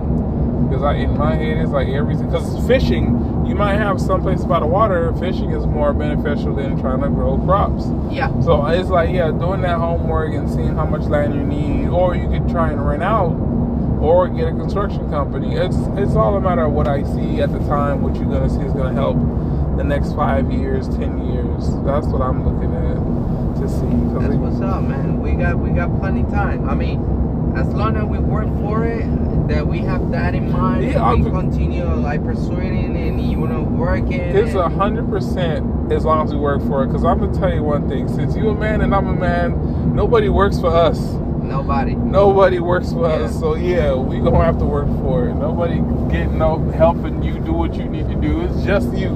Because 0.68 0.84
I, 0.84 0.94
in 0.94 1.16
my 1.18 1.34
head, 1.34 1.58
it's 1.58 1.72
like 1.72 1.88
everything. 1.88 2.26
Because 2.26 2.64
fishing, 2.66 3.44
you 3.44 3.56
might 3.56 3.74
have 3.74 4.00
some 4.00 4.22
place 4.22 4.44
by 4.44 4.60
the 4.60 4.66
water. 4.66 5.12
Fishing 5.14 5.50
is 5.50 5.66
more 5.66 5.92
beneficial 5.92 6.54
than 6.54 6.78
trying 6.80 7.00
to 7.00 7.08
grow 7.08 7.38
crops. 7.38 7.84
yeah, 8.14 8.28
So 8.40 8.64
it's 8.66 8.88
like 8.88 9.10
yeah, 9.10 9.30
doing 9.32 9.62
that 9.62 9.78
homework 9.78 10.32
and 10.32 10.48
seeing 10.48 10.74
how 10.76 10.86
much 10.86 11.02
land 11.02 11.34
you 11.34 11.42
need, 11.42 11.88
or 11.88 12.14
you 12.14 12.28
could 12.28 12.48
try 12.48 12.70
and 12.70 12.86
rent 12.86 13.02
out, 13.02 13.32
or 14.00 14.28
get 14.28 14.48
a 14.48 14.52
construction 14.52 15.10
company. 15.10 15.56
It's 15.56 15.76
it's 15.96 16.14
all 16.14 16.36
a 16.36 16.40
matter 16.40 16.62
of 16.66 16.72
what 16.72 16.86
I 16.86 17.02
see 17.02 17.40
at 17.40 17.50
the 17.52 17.58
time. 17.60 18.02
What 18.02 18.14
you're 18.14 18.30
gonna 18.30 18.48
see 18.48 18.60
is 18.62 18.72
gonna 18.72 18.92
help 18.94 19.16
the 19.80 19.84
next 19.84 20.12
five 20.14 20.52
years, 20.52 20.86
ten 20.90 21.32
years. 21.32 21.64
That's 21.86 22.06
what 22.08 22.20
I'm 22.20 22.44
looking 22.44 22.74
at 22.74 23.60
to 23.62 23.66
see. 23.66 24.18
that's 24.20 24.34
it- 24.34 24.38
what's 24.38 24.60
up, 24.60 24.82
man. 24.82 25.22
We 25.22 25.32
got 25.32 25.58
we 25.58 25.70
got 25.70 25.98
plenty 25.98 26.22
time. 26.24 26.68
I 26.68 26.74
mean, 26.74 27.00
as 27.56 27.66
long 27.68 27.96
as 27.96 28.04
we 28.04 28.18
work 28.18 28.46
for 28.60 28.84
it, 28.84 29.06
that 29.48 29.66
we 29.66 29.78
have 29.78 30.10
that 30.10 30.34
in 30.34 30.52
mind, 30.52 30.84
Yeah, 30.84 31.10
and 31.12 31.24
we 31.24 31.30
continue 31.30 31.84
like 31.86 32.22
pursuing 32.22 32.76
it 32.76 33.08
and 33.08 33.20
you 33.22 33.38
know 33.38 33.62
working. 33.62 34.20
it's 34.20 34.52
a 34.54 34.68
hundred 34.68 35.08
percent 35.08 35.90
as 35.90 36.04
long 36.04 36.26
as 36.26 36.34
we 36.34 36.38
work 36.38 36.60
for 36.66 36.82
it. 36.82 36.88
Because 36.88 37.02
I'm 37.02 37.18
gonna 37.18 37.32
tell 37.32 37.52
you 37.54 37.62
one 37.62 37.88
thing: 37.88 38.06
since 38.06 38.36
you 38.36 38.50
a 38.50 38.54
man 38.54 38.82
and 38.82 38.94
I'm 38.94 39.06
a 39.06 39.14
man, 39.14 39.94
nobody 39.94 40.28
works 40.28 40.60
for 40.60 40.68
us. 40.68 41.00
nobody. 41.42 41.94
Nobody 41.96 42.60
works 42.60 42.92
for 42.92 43.08
Yeah. 43.08 43.24
us, 43.24 43.40
so 43.40 43.54
yeah, 43.56 43.94
we 43.94 44.18
gonna 44.20 44.44
have 44.44 44.58
to 44.58 44.64
work 44.66 44.86
for 45.02 45.26
it. 45.28 45.34
Nobody 45.36 45.82
getting 46.10 46.36
no 46.38 46.58
helping 46.76 47.22
you 47.24 47.40
do 47.40 47.52
what 47.54 47.74
you 47.74 47.86
need 47.86 48.08
to 48.08 48.14
do. 48.14 48.42
It's 48.42 48.62
just 48.62 48.92
you. 48.96 49.08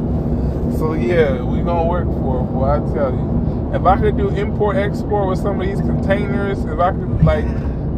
So 0.79 0.95
yeah, 0.95 1.43
we 1.43 1.63
gonna 1.63 1.89
work 1.89 2.07
for 2.07 2.41
it. 2.41 2.45
Boy, 2.53 2.65
I 2.65 2.79
tell 2.95 3.13
you, 3.13 3.75
if 3.75 3.85
I 3.85 3.97
could 3.99 4.17
do 4.17 4.29
import 4.29 4.77
export 4.77 5.29
with 5.29 5.39
some 5.39 5.61
of 5.61 5.67
these 5.67 5.81
containers, 5.81 6.59
if 6.65 6.79
I 6.79 6.93
could 6.93 7.25
like 7.25 7.45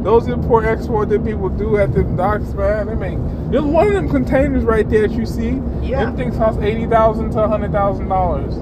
those 0.02 0.28
import 0.28 0.64
export 0.64 1.08
that 1.08 1.24
people 1.24 1.48
do 1.48 1.78
at 1.78 1.92
the 1.92 2.04
docks, 2.04 2.52
man, 2.54 2.86
they 2.86 2.94
make. 2.94 3.18
There's 3.50 3.64
one 3.64 3.88
of 3.88 3.94
them 3.94 4.08
containers 4.08 4.64
right 4.64 4.88
there 4.88 5.08
that 5.08 5.16
you 5.16 5.26
see. 5.26 5.60
Yeah. 5.82 6.04
Them 6.04 6.16
things 6.16 6.36
cost 6.36 6.60
eighty 6.60 6.86
thousand 6.86 7.30
to 7.32 7.48
hundred 7.48 7.72
thousand 7.72 8.08
dollars. 8.08 8.54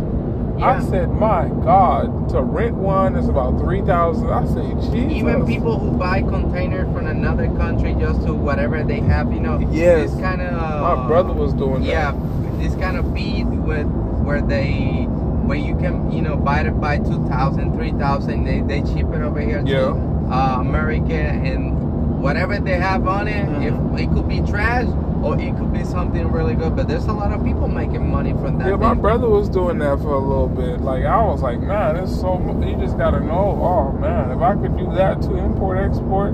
I 0.63 0.81
said, 0.85 1.11
my 1.11 1.49
God, 1.49 2.29
to 2.31 2.41
rent 2.41 2.77
one 2.77 3.17
is 3.17 3.29
about 3.29 3.59
three 3.59 3.83
thousand. 3.83 4.31
I 4.31 4.47
say, 4.47 4.75
Jesus. 4.93 5.13
Even 5.13 5.45
people 5.47 5.79
who 5.79 5.91
buy 5.99 6.23
containers 6.23 6.87
from 6.95 7.07
another 7.07 7.49
country 7.49 7.95
just 7.99 8.25
to 8.25 8.33
whatever 8.33 8.83
they 8.85 9.01
have, 9.01 9.33
you 9.33 9.41
know. 9.41 9.59
Yes. 9.73 10.13
This 10.13 10.21
kind 10.21 10.41
of. 10.41 10.53
My 10.53 11.07
brother 11.09 11.33
was 11.33 11.53
doing 11.55 11.83
that. 11.83 11.89
Yeah, 11.89 12.13
this 12.59 12.75
kind 12.77 12.97
of 12.97 13.13
feed 13.13 13.47
with 13.47 13.87
where 14.25 14.41
they 14.43 15.07
where 15.47 15.59
you 15.59 15.77
can 15.77 16.11
you 16.11 16.23
know 16.23 16.37
buy 16.37 16.61
it 16.61 16.71
by 16.81 16.97
2000 16.99 17.75
3000 17.75 18.45
they, 18.45 18.61
they 18.61 18.81
ship 18.93 19.09
it 19.13 19.21
over 19.23 19.41
here 19.41 19.63
Yeah. 19.65 19.81
to 19.81 19.91
uh, 20.33 20.57
america 20.61 21.15
and 21.15 22.21
whatever 22.23 22.59
they 22.59 22.77
have 22.77 23.07
on 23.07 23.29
it 23.29 23.47
Mhm. 23.47 23.95
if 23.95 24.01
it 24.01 24.11
could 24.15 24.29
be 24.29 24.41
trash 24.41 24.87
or 25.23 25.39
it 25.39 25.55
could 25.57 25.73
be 25.73 25.85
something 25.85 26.31
really 26.33 26.55
good 26.55 26.75
but 26.77 26.89
there's 26.89 27.07
a 27.07 27.13
lot 27.13 27.33
of 27.33 27.45
people 27.45 27.69
making 27.69 28.11
money 28.11 28.33
from 28.33 28.59
that 28.59 28.69
Yeah, 28.69 28.77
my 28.77 28.95
brother 28.95 29.29
was 29.29 29.49
doing 29.51 29.79
that 29.79 29.99
for 30.01 30.15
a 30.15 30.19
little 30.19 30.49
bit. 30.49 30.81
Like 30.81 31.05
I 31.05 31.23
was 31.23 31.41
like, 31.43 31.61
man, 31.61 31.97
it's 31.97 32.15
so. 32.21 32.39
You 32.65 32.77
just 32.77 32.97
gotta 32.99 33.21
know. 33.21 33.59
Oh 33.71 33.93
man, 33.99 34.31
if 34.31 34.41
I 34.41 34.55
could 34.55 34.77
do 34.77 34.87
that 34.97 35.21
to 35.23 35.37
import 35.37 35.79
export, 35.79 36.33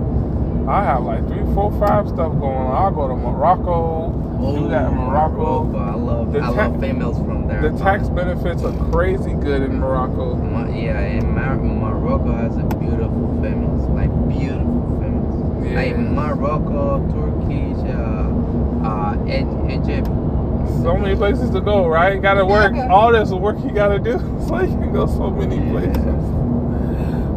I 0.68 0.84
have 0.84 1.02
like 1.04 1.26
three, 1.28 1.42
four, 1.54 1.70
five 1.80 2.08
stuff 2.08 2.32
going 2.38 2.56
on. 2.56 2.74
I'll 2.76 2.90
go 2.92 3.08
to 3.08 3.16
Morocco, 3.16 4.10
do 4.54 4.68
that 4.68 4.90
in 4.92 4.98
Oh, 4.98 5.02
Morocco. 5.10 5.76
i 5.76 5.94
love 5.94 6.32
The 6.32 6.38
i 6.40 6.42
ta- 6.42 6.50
love 6.68 6.80
females 6.80 7.18
from 7.18 7.48
there 7.48 7.60
The 7.68 7.78
tax 7.78 8.08
benefits 8.08 8.62
are 8.62 8.72
crazy 8.90 9.32
good 9.34 9.62
in 9.62 9.78
Morocco. 9.80 10.36
Mo- 10.36 10.68
yeah 10.72 10.98
and 10.98 11.34
Mar- 11.34 11.56
morocco 11.56 12.32
has 12.32 12.56
a 12.56 12.62
beautiful 12.76 13.38
females 13.42 13.88
like 13.90 14.10
beautiful 14.28 14.98
females 15.00 15.66
Yeah. 15.66 15.74
like 15.74 15.98
morocco 15.98 17.00
Turkey, 17.12 17.74
uh, 17.90 18.86
uh, 18.86 19.68
egypt 19.68 20.06
So 20.82 20.96
many 20.96 21.16
places 21.16 21.50
to 21.50 21.60
go, 21.60 21.86
right? 21.88 22.20
Gotta 22.22 22.46
work. 22.46 22.72
All 22.90 23.12
this 23.12 23.30
work 23.30 23.56
you 23.64 23.70
gotta 23.72 23.98
do. 23.98 24.18
So 24.48 24.60
you 24.60 24.68
can 24.68 24.92
go 24.92 25.06
so 25.06 25.30
many 25.30 25.56
Yeah. 25.56 25.70
places. 25.72 26.24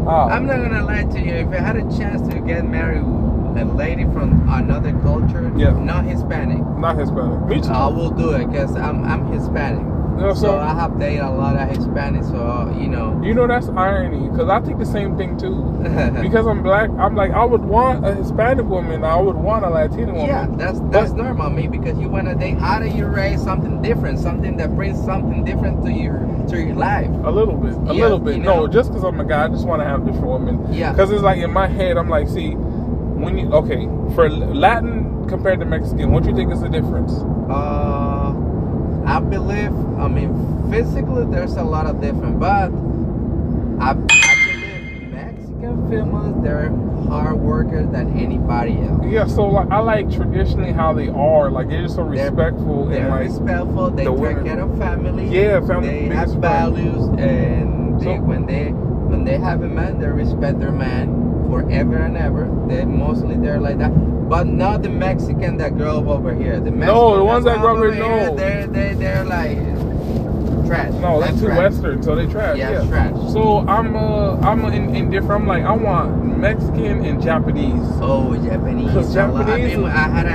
Oh, 0.06 0.28
I'm 0.30 0.46
not 0.46 0.58
gonna 0.62 0.84
lie 0.84 1.04
to 1.04 1.20
you. 1.20 1.34
If 1.34 1.50
I 1.50 1.60
had 1.60 1.78
a 1.78 1.84
chance 1.98 2.22
to 2.28 2.40
get 2.40 2.66
married 2.68 3.04
with 3.04 3.62
a 3.62 3.66
lady 3.66 4.04
from 4.06 4.48
another 4.50 4.92
culture, 5.00 5.52
Yeah. 5.56 5.72
not 5.72 6.04
Hispanic, 6.06 6.60
not 6.78 6.98
Hispanic. 6.98 7.46
Me 7.48 7.62
too. 7.62 7.70
I 7.72 7.88
will 7.88 8.10
do 8.12 8.32
it 8.32 8.48
because 8.52 8.76
I'm 8.76 9.04
I'm 9.06 9.26
Hispanic. 9.32 9.86
Yeah, 10.20 10.34
So 10.34 10.42
so 10.42 10.60
I 10.60 10.74
have 10.76 11.00
dated 11.00 11.22
a 11.24 11.30
lot 11.32 11.56
of 11.56 11.68
Hispanics, 11.76 12.30
so 12.30 12.76
you 12.80 12.88
know. 12.88 13.20
you 13.24 13.34
know 13.34 13.48
that's 13.48 13.68
irony 13.70 14.30
because 14.30 14.48
I 14.48 14.60
think 14.62 14.78
the 14.78 14.86
same 14.86 15.18
thing 15.18 15.38
too. 15.38 15.56
Because 16.22 16.46
I'm 16.48 16.62
black, 16.64 16.90
I'm 17.00 17.16
like 17.16 17.32
I 17.32 17.44
would 17.46 17.64
want 17.64 18.06
a 18.06 18.14
Hispanic 18.14 18.66
woman. 18.66 19.04
I 19.04 19.16
would 19.20 19.36
want 19.36 19.66
a 19.66 19.70
Latina 19.70 20.14
woman. 20.14 20.28
yeah, 20.28 20.48
that's 20.52 20.80
that's 20.92 21.12
But- 21.12 21.18
normal, 21.24 21.50
me, 21.50 21.68
because 21.68 21.98
you 21.98 22.10
want 22.10 22.28
to 22.28 22.36
date 22.36 22.58
out 22.60 22.82
of 22.84 22.94
your 22.96 23.10
race 23.10 23.42
something 23.42 23.82
different, 23.82 24.20
something 24.20 24.58
that 24.58 24.76
brings 24.76 25.02
something 25.04 25.44
different 25.46 25.84
to 25.86 25.92
your 25.92 26.20
to 26.50 26.62
your 26.62 26.76
life. 26.76 27.10
A 27.24 27.32
little 27.32 27.56
bit, 27.56 27.74
a 27.74 27.94
Yeah, 27.94 28.04
little 28.04 28.20
bit. 28.20 28.38
you 28.38 28.44
No, 28.44 28.68
just 28.68 28.90
because 28.90 29.04
I'm 29.04 29.20
a 29.20 29.26
guy, 29.26 29.46
I 29.46 29.48
just 29.50 29.66
want 29.68 29.82
to 29.82 29.88
have 29.88 30.06
different 30.06 30.28
women. 30.28 30.74
Yeah. 30.74 30.92
Because 30.92 31.12
it's 31.12 31.22
like 31.24 31.40
in 31.40 31.52
my 31.52 31.68
head, 31.68 31.98
I'm 31.98 32.10
like, 32.10 32.28
see, 32.28 32.52
when 32.52 33.38
you 33.38 33.52
okay 33.54 33.86
for 34.16 34.30
Latin 34.30 35.28
compared 35.28 35.60
to 35.60 35.66
Mexican, 35.66 36.12
what 36.12 36.24
do 36.24 36.30
you 36.30 36.36
think 36.36 36.52
is 36.52 36.62
the 36.62 36.70
difference? 36.70 37.14
Uh, 37.50 38.34
I 39.06 39.20
believe, 39.20 39.72
I 40.00 40.08
mean, 40.08 40.70
physically 40.72 41.26
there's 41.26 41.56
a 41.56 41.64
lot 41.64 41.86
of 41.86 42.02
different, 42.02 42.40
but 42.40 42.72
I, 43.82 43.96
They're 45.98 46.70
hard 47.08 47.40
workers 47.40 47.88
than 47.92 48.18
anybody 48.18 48.78
else. 48.80 49.06
Yeah, 49.06 49.28
so 49.28 49.46
like 49.46 49.70
I 49.70 49.80
like 49.80 50.12
traditionally 50.12 50.72
how 50.72 50.94
they 50.94 51.10
are. 51.10 51.52
Like 51.52 51.70
they're 51.70 51.84
just 51.84 51.96
so 51.96 52.04
They're- 52.10 52.32
respectful 52.32 52.86
They're 52.88 53.02
and 53.02 53.10
like 53.10 53.24
respectful, 53.28 53.90
they 53.92 54.06
the 54.06 54.12
take 54.12 54.20
women- 54.20 54.46
care 54.46 54.60
of 54.62 54.78
family. 54.78 55.28
Yeah, 55.28 55.60
family 55.62 56.10
They 56.10 56.16
have 56.16 56.30
values, 56.36 57.08
and 57.18 58.00
they, 58.00 58.18
So- 58.18 58.22
when 58.22 58.46
they 58.46 58.70
when 58.72 59.26
they 59.26 59.38
have 59.38 59.62
a 59.62 59.68
man, 59.68 60.00
they 60.00 60.08
respect 60.08 60.60
their 60.60 60.72
man 60.72 61.46
forever 61.50 61.98
and 61.98 62.18
ever. 62.18 62.50
They 62.68 62.84
mostly 62.86 63.36
they're 63.36 63.60
like 63.60 63.78
that, 63.78 63.92
but 64.28 64.48
not 64.48 64.82
the 64.82 64.90
Mexican 64.90 65.58
that 65.58 65.78
grow 65.78 66.00
up 66.00 66.08
over 66.08 66.34
here. 66.34 66.60
The 66.60 66.72
Mexican 66.72 66.88
No, 66.96 67.18
the 67.18 67.24
ones 67.24 67.46
that 67.46 67.60
grow 67.62 67.74
up 67.74 67.78
over 67.78 67.92
here, 67.94 68.04
no. 68.04 68.36
they're 68.36 68.66
they 68.66 68.94
they're 68.96 69.24
like 69.26 69.58
trash. 70.68 70.92
no, 70.94 71.20
they're 71.20 71.28
That's 71.30 71.40
too 71.40 71.46
trash. 71.48 71.58
Western, 71.58 72.04
so 72.04 72.16
they 72.16 72.28
trash. 72.28 72.58
Yeah, 72.58 72.72
Yeah, 72.84 72.88
trash. 72.88 73.14
So 73.34 73.60
I'm 73.68 73.96
uh 73.96 74.38
I'm 74.42 74.64
in, 74.66 74.96
in 74.96 75.10
different. 75.10 75.42
I'm 75.44 75.48
like 75.48 75.64
I 75.64 75.74
want 75.74 76.38
Mexican 76.38 77.06
and 77.06 77.22
Japanese. 77.22 77.82
Oh, 78.02 78.36
Japanese. 78.44 78.92
'Cause 78.92 79.16
lo- 79.16 79.22
I, 79.24 79.44
Japanese 79.46 79.78
mean, 79.78 79.86
I 79.88 79.90
had 80.10 80.26
a 80.26 80.30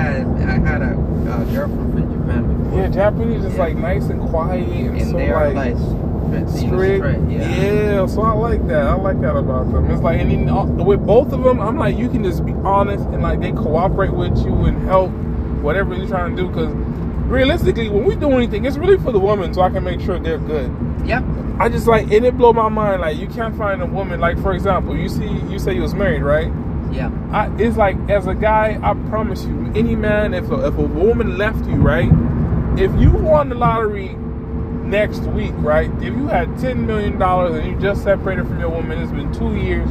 I 0.44 0.58
had 0.70 0.82
a, 0.82 0.87
uh 0.94 1.44
girlfriend 1.44 1.92
from 1.92 2.12
Japan 2.26 2.64
before. 2.64 2.80
Yeah, 2.80 2.88
Japanese 2.88 3.44
is 3.44 3.54
Yeah. 3.54 3.58
like 3.61 3.76
nice 3.76 4.04
and 4.08 4.20
quiet 4.28 4.68
and, 4.68 4.99
and 4.99 5.11
so 5.11 5.16
they 5.16 5.30
are 5.30 5.50
like, 5.52 5.75
like, 5.75 5.76
strict, 5.76 6.62
you 6.62 6.70
know, 6.70 6.76
strict. 6.76 7.04
straight, 7.04 7.30
yeah. 7.30 8.06
so 8.06 8.23
I 8.23 8.32
like 8.32 8.66
that. 8.68 8.87
I 8.87 8.94
like 8.94 9.20
that 9.23 9.35
about 9.37 9.73
them. 9.73 9.90
It's 9.90 10.02
like, 10.02 10.20
and 10.20 10.30
then, 10.30 10.49
uh, 10.49 10.64
with 10.64 11.04
both 11.06 11.32
of 11.32 11.42
them, 11.42 11.61
I'm 11.61 11.78
like, 11.78 11.97
you 11.97 12.08
can 12.11 12.23
just 12.23 12.44
be 12.44 12.52
honest 12.64 13.04
and 13.06 13.23
like 13.23 13.40
they 13.40 13.52
cooperate 13.52 14.12
with 14.12 14.37
you 14.44 14.52
and 14.66 14.87
help 14.87 15.11
whatever 15.62 15.94
you're 15.94 16.06
trying 16.06 16.37
to 16.37 16.42
do. 16.42 16.49
Because 16.49 16.73
realistically, 17.28 17.88
when 17.88 18.04
we 18.04 18.14
do 18.16 18.30
anything, 18.32 18.64
it's 18.64 18.76
really 18.76 18.99
for 18.99 19.12
the 19.12 19.18
woman, 19.20 19.52
so 19.54 19.62
I 19.62 19.70
can 19.70 19.85
make 19.85 20.00
sure 20.00 20.18
they're 20.18 20.38
good. 20.38 20.75
Yep. 21.04 21.25
I 21.61 21.68
just 21.68 21.87
like, 21.87 22.04
and 22.11 22.25
it 22.25 22.37
blow 22.37 22.52
my 22.52 22.68
mind. 22.68 23.00
Like, 23.00 23.16
you 23.18 23.26
can't 23.26 23.56
find 23.56 23.80
a 23.82 23.87
woman. 23.87 24.20
Like, 24.20 24.40
for 24.42 24.52
example, 24.52 24.97
you 24.97 25.08
see, 25.08 25.28
you 25.50 25.58
say 25.58 25.75
you 25.75 25.82
was 25.82 25.94
married, 25.94 26.23
right? 26.23 26.50
Yeah. 26.92 27.11
I, 27.32 27.54
it's 27.58 27.76
like 27.76 27.97
as 28.08 28.26
a 28.26 28.35
guy, 28.35 28.78
I 28.82 28.94
promise 29.08 29.44
you, 29.44 29.70
any 29.75 29.94
man, 29.94 30.32
if 30.35 30.50
a, 30.50 30.66
if 30.66 30.76
a 30.78 30.82
woman 30.82 31.37
left 31.37 31.66
you, 31.66 31.76
right, 31.76 32.11
if 32.78 32.90
you 33.00 33.11
won 33.11 33.49
the 33.50 33.54
lottery 33.56 34.14
next 34.85 35.20
week, 35.23 35.52
right, 35.56 35.90
if 35.97 36.04
you 36.16 36.28
had 36.28 36.58
ten 36.58 36.87
million 36.87 37.18
dollars 37.18 37.54
and 37.56 37.66
you 37.70 37.78
just 37.78 38.04
separated 38.04 38.47
from 38.47 38.58
your 38.61 38.70
woman, 38.70 38.99
it's 39.02 39.12
been 39.12 39.32
two 39.35 39.54
years, 39.56 39.88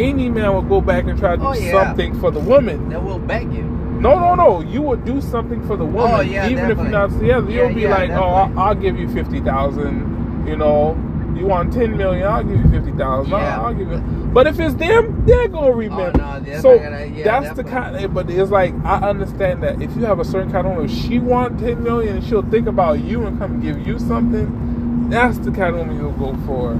any 0.00 0.30
man 0.30 0.54
will 0.54 0.62
go 0.62 0.80
back 0.80 1.04
and 1.04 1.18
try 1.18 1.32
to 1.32 1.36
do 1.36 1.44
Oh, 1.44 1.52
yeah. 1.52 1.72
something 1.84 2.18
for 2.18 2.30
the 2.30 2.40
woman. 2.40 2.88
They 2.88 2.96
will 2.96 3.18
beg 3.18 3.52
you. 3.52 3.64
No, 4.02 4.18
no, 4.18 4.34
no. 4.34 4.60
You 4.62 4.82
would 4.82 5.04
do 5.04 5.20
something 5.20 5.64
for 5.66 5.76
the 5.76 5.84
woman, 5.84 6.10
Oh, 6.12 6.20
yeah, 6.20 6.48
even 6.48 6.70
if 6.70 6.76
you're 6.78 6.88
not 6.88 7.10
together. 7.10 7.48
Yeah, 7.50 7.66
You'll 7.66 7.74
be 7.74 7.86
like, 7.86 8.10
"Oh, 8.10 8.22
I'll. 8.24 8.58
I'll 8.58 8.74
give 8.74 8.98
you 8.98 9.08
fifty 9.08 9.40
thousand. 9.40 10.44
You 10.46 10.56
know, 10.56 10.96
you 11.36 11.46
want 11.46 11.72
ten 11.72 11.96
million? 11.96 12.26
I'll 12.26 12.42
give 12.42 12.58
you 12.58 12.68
fifty 12.70 12.90
thousand. 12.92 13.30
Yeah. 13.32 13.60
I'll 13.62 13.72
give 13.74 13.88
you." 13.90 13.98
But 14.32 14.46
if 14.48 14.58
it's 14.58 14.74
them, 14.74 15.24
they're 15.24 15.46
gonna 15.46 15.66
oh, 15.68 15.70
remember. 15.70 16.18
no, 16.18 16.40
that's 16.40 16.62
so 16.62 16.78
gonna- 16.78 17.04
yeah, 17.06 17.24
that's 17.40 17.54
the 17.56 17.62
definitely. 17.62 18.00
kind. 18.00 18.14
But 18.14 18.28
it's 18.30 18.50
like 18.50 18.74
I 18.84 19.08
understand 19.08 19.62
that 19.62 19.80
if 19.80 19.94
you 19.96 20.04
have 20.04 20.18
a 20.18 20.24
certain 20.24 20.50
kind 20.50 20.66
of 20.66 20.72
woman, 20.74 20.90
if 20.90 20.96
she 20.96 21.18
want 21.20 21.60
ten 21.60 21.82
million, 21.82 22.16
and 22.16 22.24
she'll 22.24 22.42
think 22.50 22.66
about 22.66 23.04
you 23.04 23.24
and 23.26 23.38
come 23.38 23.60
give 23.60 23.86
you 23.86 23.98
something. 23.98 25.10
That's 25.10 25.38
the 25.38 25.50
kind 25.50 25.76
of 25.76 25.86
woman 25.86 25.96
you'll 25.98 26.12
go 26.12 26.34
for. 26.46 26.72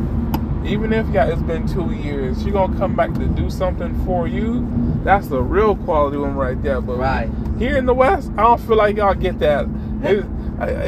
Even 0.65 0.93
if 0.93 1.07
yeah, 1.09 1.27
it's 1.27 1.43
been 1.43 1.67
two 1.67 1.93
years, 1.93 2.43
she 2.43 2.51
gonna 2.51 2.77
come 2.79 2.95
back 2.95 3.13
to 3.15 3.27
do 3.27 3.51
something 3.51 3.93
for 4.05 4.29
you. 4.29 4.67
That's 5.05 5.27
the 5.29 5.41
real 5.43 5.75
quality 5.77 6.17
one 6.19 6.35
right 6.37 6.61
there. 6.63 6.81
But 6.81 6.99
Right. 6.99 7.31
here 7.59 7.77
in 7.77 7.87
the 7.87 7.95
West, 7.95 8.31
I 8.37 8.43
don't 8.43 8.61
feel 8.61 8.77
like 8.77 8.97
y'all 8.97 9.15
get 9.15 9.39
that. 9.41 9.67
It, 10.05 10.25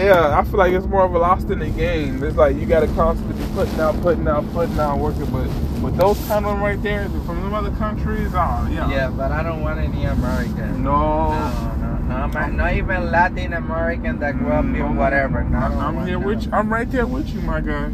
yeah, 0.07 0.37
I 0.39 0.45
feel 0.45 0.59
like 0.59 0.73
it's 0.73 0.87
more 0.87 1.05
of 1.05 1.15
a 1.15 1.19
lost 1.19 1.49
in 1.51 1.59
the 1.61 1.69
game. 1.69 2.23
It's 2.23 2.37
like 2.37 2.57
you 2.57 2.67
gotta 2.67 2.87
constantly 2.89 3.35
be 3.45 3.53
putting 3.55 3.79
out, 3.81 4.01
putting 4.03 4.27
out, 4.29 4.45
putting 4.53 4.79
out, 4.79 4.99
working. 4.99 5.27
But 5.27 5.49
with 5.83 5.97
those 5.97 6.19
kind 6.27 6.47
of 6.47 6.59
right 6.61 6.81
there, 6.83 7.09
from 7.27 7.43
them 7.43 7.55
other 7.55 7.71
countries, 7.73 8.31
oh 8.35 8.69
yeah, 8.71 8.89
Yeah, 8.91 9.11
but 9.11 9.31
I 9.33 9.43
don't 9.43 9.63
want 9.63 9.79
any 9.81 10.05
American. 10.05 10.83
no. 10.83 11.31
No, 11.31 11.75
no, 11.77 11.97
no. 12.09 12.15
I'm 12.39 12.57
not 12.57 12.75
even 12.75 13.11
Latin 13.11 13.53
American 13.53 14.19
that 14.21 14.37
grew 14.39 14.53
up 14.53 14.65
mm, 14.65 14.75
here, 14.77 14.87
whatever. 14.87 15.43
No, 15.45 15.59
I'm 15.59 16.07
here 16.07 16.19
with 16.19 16.45
you. 16.45 16.51
I'm 16.53 16.73
right 16.73 16.91
there 16.91 17.07
with 17.07 17.29
you, 17.31 17.41
my 17.41 17.61
guy. 17.61 17.91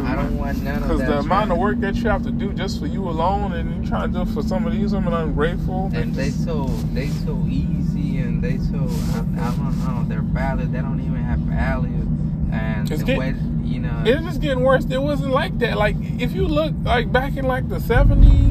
I 0.00 0.14
don't 0.14 0.36
want 0.38 0.62
none 0.62 0.82
of 0.82 0.88
that. 0.88 0.98
Because 0.98 1.00
the 1.08 1.18
amount 1.20 1.52
of 1.52 1.58
work 1.58 1.80
that 1.80 1.94
you 1.96 2.08
have 2.08 2.22
to 2.24 2.30
do 2.30 2.52
just 2.52 2.78
for 2.78 2.86
you 2.86 3.08
alone, 3.08 3.52
and 3.52 3.82
you 3.82 3.88
trying 3.88 4.12
to 4.12 4.24
do 4.24 4.30
it 4.30 4.34
for 4.34 4.42
some 4.42 4.66
of 4.66 4.72
these 4.72 4.92
women 4.92 5.12
ungrateful. 5.12 5.90
And 5.94 6.14
they 6.14 6.30
so 6.30 6.64
they 6.92 7.08
so 7.08 7.44
easy 7.48 8.18
and 8.18 8.42
they 8.42 8.58
so 8.58 8.76
I, 8.78 9.48
I 9.48 9.54
don't 9.54 9.78
know 9.84 10.04
They're 10.08 10.20
value 10.22 10.66
they 10.66 10.78
don't 10.80 11.00
even 11.00 11.16
have 11.16 11.38
value 11.40 12.06
and 12.52 12.90
It's 12.90 13.00
the 13.00 13.06
get- 13.06 13.18
way 13.18 13.34
you 13.64 13.80
know 13.80 14.02
It's 14.06 14.22
just 14.24 14.40
getting 14.40 14.62
worse. 14.62 14.84
It 14.86 14.98
wasn't 14.98 15.32
like 15.32 15.58
that. 15.58 15.76
Like 15.76 15.96
if 16.18 16.32
you 16.32 16.46
look 16.46 16.72
like 16.84 17.10
back 17.10 17.36
in 17.36 17.46
like 17.46 17.68
the 17.68 17.80
seventies, 17.80 18.45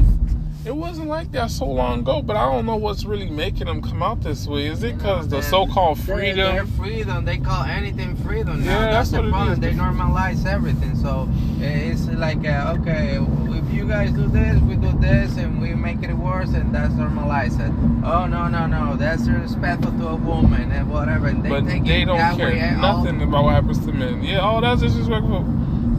it 0.66 0.74
wasn't 0.74 1.06
like 1.08 1.30
that 1.30 1.50
so 1.50 1.64
long 1.64 2.00
ago. 2.00 2.20
But 2.20 2.36
I 2.36 2.50
don't 2.50 2.66
know 2.66 2.76
what's 2.76 3.04
really 3.04 3.30
making 3.30 3.66
them 3.66 3.80
come 3.80 4.02
out 4.02 4.20
this 4.22 4.46
way. 4.48 4.66
Is 4.66 4.82
it 4.82 4.96
because 4.96 5.28
the 5.28 5.40
so-called 5.40 6.00
freedom? 6.00 6.54
They're 6.54 6.66
freedom. 6.66 7.24
They 7.24 7.38
call 7.38 7.64
anything 7.64 8.16
freedom 8.16 8.64
now. 8.64 8.72
Yeah, 8.72 8.90
that's, 8.90 9.10
that's 9.10 9.12
what 9.12 9.22
the 9.22 9.28
it 9.28 9.30
problem. 9.30 9.52
is. 9.52 9.60
They 9.60 9.72
normalize 9.72 10.44
everything. 10.44 10.96
So 10.96 11.28
eh, 11.60 11.92
it's 11.92 12.06
like, 12.08 12.44
uh, 12.44 12.74
okay, 12.80 13.18
if 13.56 13.72
you 13.72 13.86
guys 13.86 14.10
do 14.10 14.26
this, 14.26 14.60
we 14.62 14.74
do 14.74 14.92
this, 14.98 15.36
and 15.36 15.60
we 15.60 15.74
make 15.74 16.02
it 16.02 16.14
worse, 16.14 16.50
and 16.50 16.74
that's 16.74 16.94
normalized. 16.94 17.60
it. 17.60 17.70
Oh 18.04 18.26
no, 18.26 18.48
no, 18.48 18.66
no, 18.66 18.96
that's 18.96 19.24
disrespectful 19.24 19.92
to 19.98 20.08
a 20.08 20.16
woman 20.16 20.72
and 20.72 20.90
whatever. 20.90 21.28
And 21.28 21.44
they 21.44 21.48
but 21.48 21.64
they 21.64 22.04
don't 22.04 22.36
care 22.36 22.50
and 22.50 22.84
all- 22.84 23.04
nothing 23.04 23.22
about 23.22 23.44
what 23.44 23.54
happens 23.54 23.84
to 23.86 23.92
men. 23.92 24.24
Yeah, 24.24 24.40
oh, 24.42 24.60
that's 24.60 24.82
disrespectful. 24.82 25.44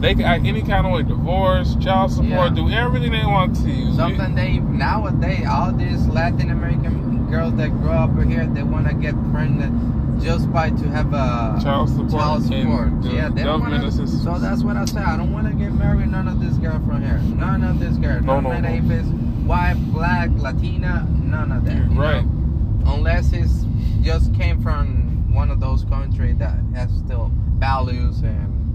They 0.00 0.14
can 0.14 0.24
act 0.24 0.44
any 0.44 0.62
kind 0.62 0.86
of 0.86 0.92
way, 0.92 1.02
divorce, 1.02 1.74
child 1.76 2.12
support, 2.12 2.30
Yeah. 2.30 2.54
do 2.54 2.70
everything 2.70 3.12
they 3.12 3.24
want 3.26 3.56
to. 3.56 3.70
you. 3.70 3.92
Something 3.94 4.34
they 4.34 4.58
nowadays, 4.58 5.46
all 5.50 5.72
these 5.72 6.06
Latin 6.08 6.50
American 6.50 7.26
girls 7.30 7.54
that 7.56 7.70
grow 7.82 7.92
up 7.92 8.22
here, 8.22 8.46
they 8.46 8.62
want 8.62 8.86
to 8.88 8.94
get 8.94 9.14
pregnant 9.32 10.22
just 10.22 10.52
by 10.52 10.70
to 10.70 10.88
have 10.90 11.12
a 11.12 11.58
Child 11.62 11.88
support 11.90 12.10
Child 12.10 12.42
support. 12.44 12.92
yeah, 13.04 13.28
they 13.28 13.44
wanna. 13.44 13.90
So 13.90 14.38
that's 14.38 14.62
what 14.62 14.76
I 14.76 14.84
say. 14.84 15.00
I 15.00 15.16
don't 15.16 15.32
want 15.32 15.46
to 15.48 15.52
get 15.54 15.72
married. 15.72 16.10
None 16.10 16.28
of 16.28 16.40
this 16.40 16.54
girl 16.58 16.80
from 16.86 17.02
here. 17.02 17.20
None 17.36 17.62
of 17.64 17.78
this 17.80 17.96
girl. 17.96 18.20
No, 18.22 18.40
no 18.40 18.52
no, 18.52 18.60
matter 18.60 18.74
if 18.74 18.90
it's 18.90 19.08
white, 19.46 19.74
black, 19.92 20.30
Latina. 20.36 21.06
None 21.24 21.52
of 21.52 21.64
that. 21.66 21.88
Right. 21.90 22.24
know? 22.24 22.94
Unless 22.94 23.32
it's 23.32 23.64
just 24.02 24.32
came 24.34 24.60
from 24.62 25.32
one 25.32 25.50
of 25.50 25.60
those 25.60 25.84
countries 25.84 26.36
that 26.38 26.58
has 26.74 26.90
still 27.04 27.30
values 27.58 28.20
and 28.22 28.67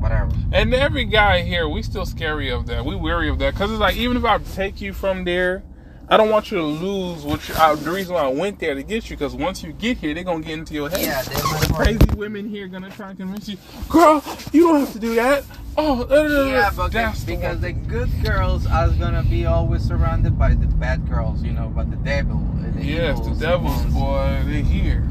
whatever. 0.00 0.30
And 0.52 0.72
every 0.74 1.04
guy 1.04 1.42
here, 1.42 1.68
we 1.68 1.82
still 1.82 2.06
scary 2.06 2.50
of 2.50 2.66
that. 2.66 2.84
We 2.84 2.96
weary 2.96 3.28
of 3.28 3.38
that 3.40 3.54
because 3.54 3.70
it's 3.70 3.80
like 3.80 3.96
even 3.96 4.16
if 4.16 4.24
I 4.24 4.38
take 4.38 4.80
you 4.80 4.92
from 4.92 5.24
there, 5.24 5.62
I 6.10 6.16
don't 6.16 6.30
want 6.30 6.50
you 6.50 6.56
to 6.56 6.64
lose 6.64 7.22
what 7.22 7.46
you, 7.48 7.54
uh, 7.54 7.74
the 7.74 7.90
reason 7.90 8.14
why 8.14 8.22
I 8.22 8.28
went 8.28 8.58
there 8.60 8.74
to 8.74 8.82
get 8.82 9.10
you. 9.10 9.16
Because 9.16 9.34
once 9.34 9.62
you 9.62 9.72
get 9.72 9.98
here, 9.98 10.14
they're 10.14 10.24
gonna 10.24 10.42
get 10.42 10.58
into 10.58 10.72
your 10.72 10.88
head. 10.88 11.00
Yeah, 11.02 11.22
The 11.22 11.72
crazy 11.74 11.98
women 12.16 12.48
here 12.48 12.66
gonna 12.66 12.90
try 12.90 13.10
and 13.10 13.18
convince 13.18 13.46
you, 13.48 13.58
girl, 13.90 14.24
you 14.52 14.68
don't 14.68 14.80
have 14.80 14.92
to 14.94 14.98
do 14.98 15.14
that. 15.16 15.44
Oh, 15.76 16.00
uh, 16.10 16.14
uh, 16.14 16.46
Yeah, 16.46 16.68
uh, 16.68 16.70
but 16.76 16.92
that's 16.92 17.24
the 17.24 17.36
because 17.36 17.58
one. 17.58 17.60
the 17.60 17.72
good 17.72 18.08
girls 18.24 18.66
are 18.66 18.88
gonna 18.88 19.22
be 19.22 19.44
always 19.44 19.82
surrounded 19.82 20.38
by 20.38 20.54
the 20.54 20.66
bad 20.66 21.06
girls, 21.08 21.42
you 21.42 21.52
know, 21.52 21.68
by 21.68 21.84
the 21.84 21.96
devil. 21.96 22.38
The 22.74 22.84
yes, 22.84 23.18
the 23.18 23.24
evils, 23.26 23.38
devils, 23.38 23.84
boy, 23.92 24.42
they're 24.46 24.62
here. 24.62 25.06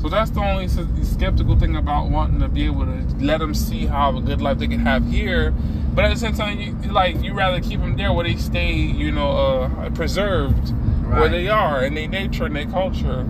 So 0.00 0.08
that's 0.08 0.30
the 0.30 0.40
only 0.40 0.66
skeptical 1.04 1.58
thing 1.58 1.76
about 1.76 2.08
wanting 2.08 2.40
to 2.40 2.48
be 2.48 2.64
able 2.64 2.86
to 2.86 3.04
let 3.18 3.40
them 3.40 3.54
see 3.54 3.84
how 3.84 4.16
a 4.16 4.20
good 4.20 4.40
life 4.40 4.58
they 4.58 4.66
can 4.66 4.80
have 4.80 5.06
here. 5.06 5.52
But 5.94 6.06
at 6.06 6.14
the 6.14 6.18
same 6.18 6.34
time, 6.34 6.58
you 6.58 6.90
like 6.90 7.22
you 7.22 7.34
rather 7.34 7.60
keep 7.60 7.80
them 7.80 7.96
there 7.96 8.12
where 8.12 8.24
they 8.24 8.36
stay, 8.36 8.72
you 8.72 9.12
know, 9.12 9.30
uh, 9.30 9.90
preserved 9.90 10.70
where 11.10 11.28
they 11.28 11.48
are 11.48 11.84
in 11.84 11.94
their 11.94 12.08
nature 12.08 12.46
and 12.46 12.56
their 12.56 12.66
culture. 12.66 13.24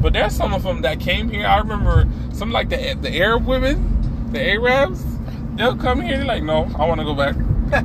But 0.00 0.14
there's 0.14 0.34
some 0.34 0.54
of 0.54 0.62
them 0.62 0.82
that 0.82 1.00
came 1.00 1.28
here. 1.28 1.46
I 1.46 1.58
remember 1.58 2.06
some 2.32 2.50
like 2.50 2.70
the 2.70 2.96
the 3.00 3.14
Arab 3.18 3.46
women, 3.46 4.30
the 4.32 4.40
Arabs. 4.40 5.04
They'll 5.56 5.76
come 5.76 6.00
here. 6.00 6.18
They're 6.18 6.26
like, 6.26 6.42
no, 6.42 6.70
I 6.78 6.86
want 6.86 7.00
to 7.00 7.04
go 7.04 7.14
back. 7.14 7.34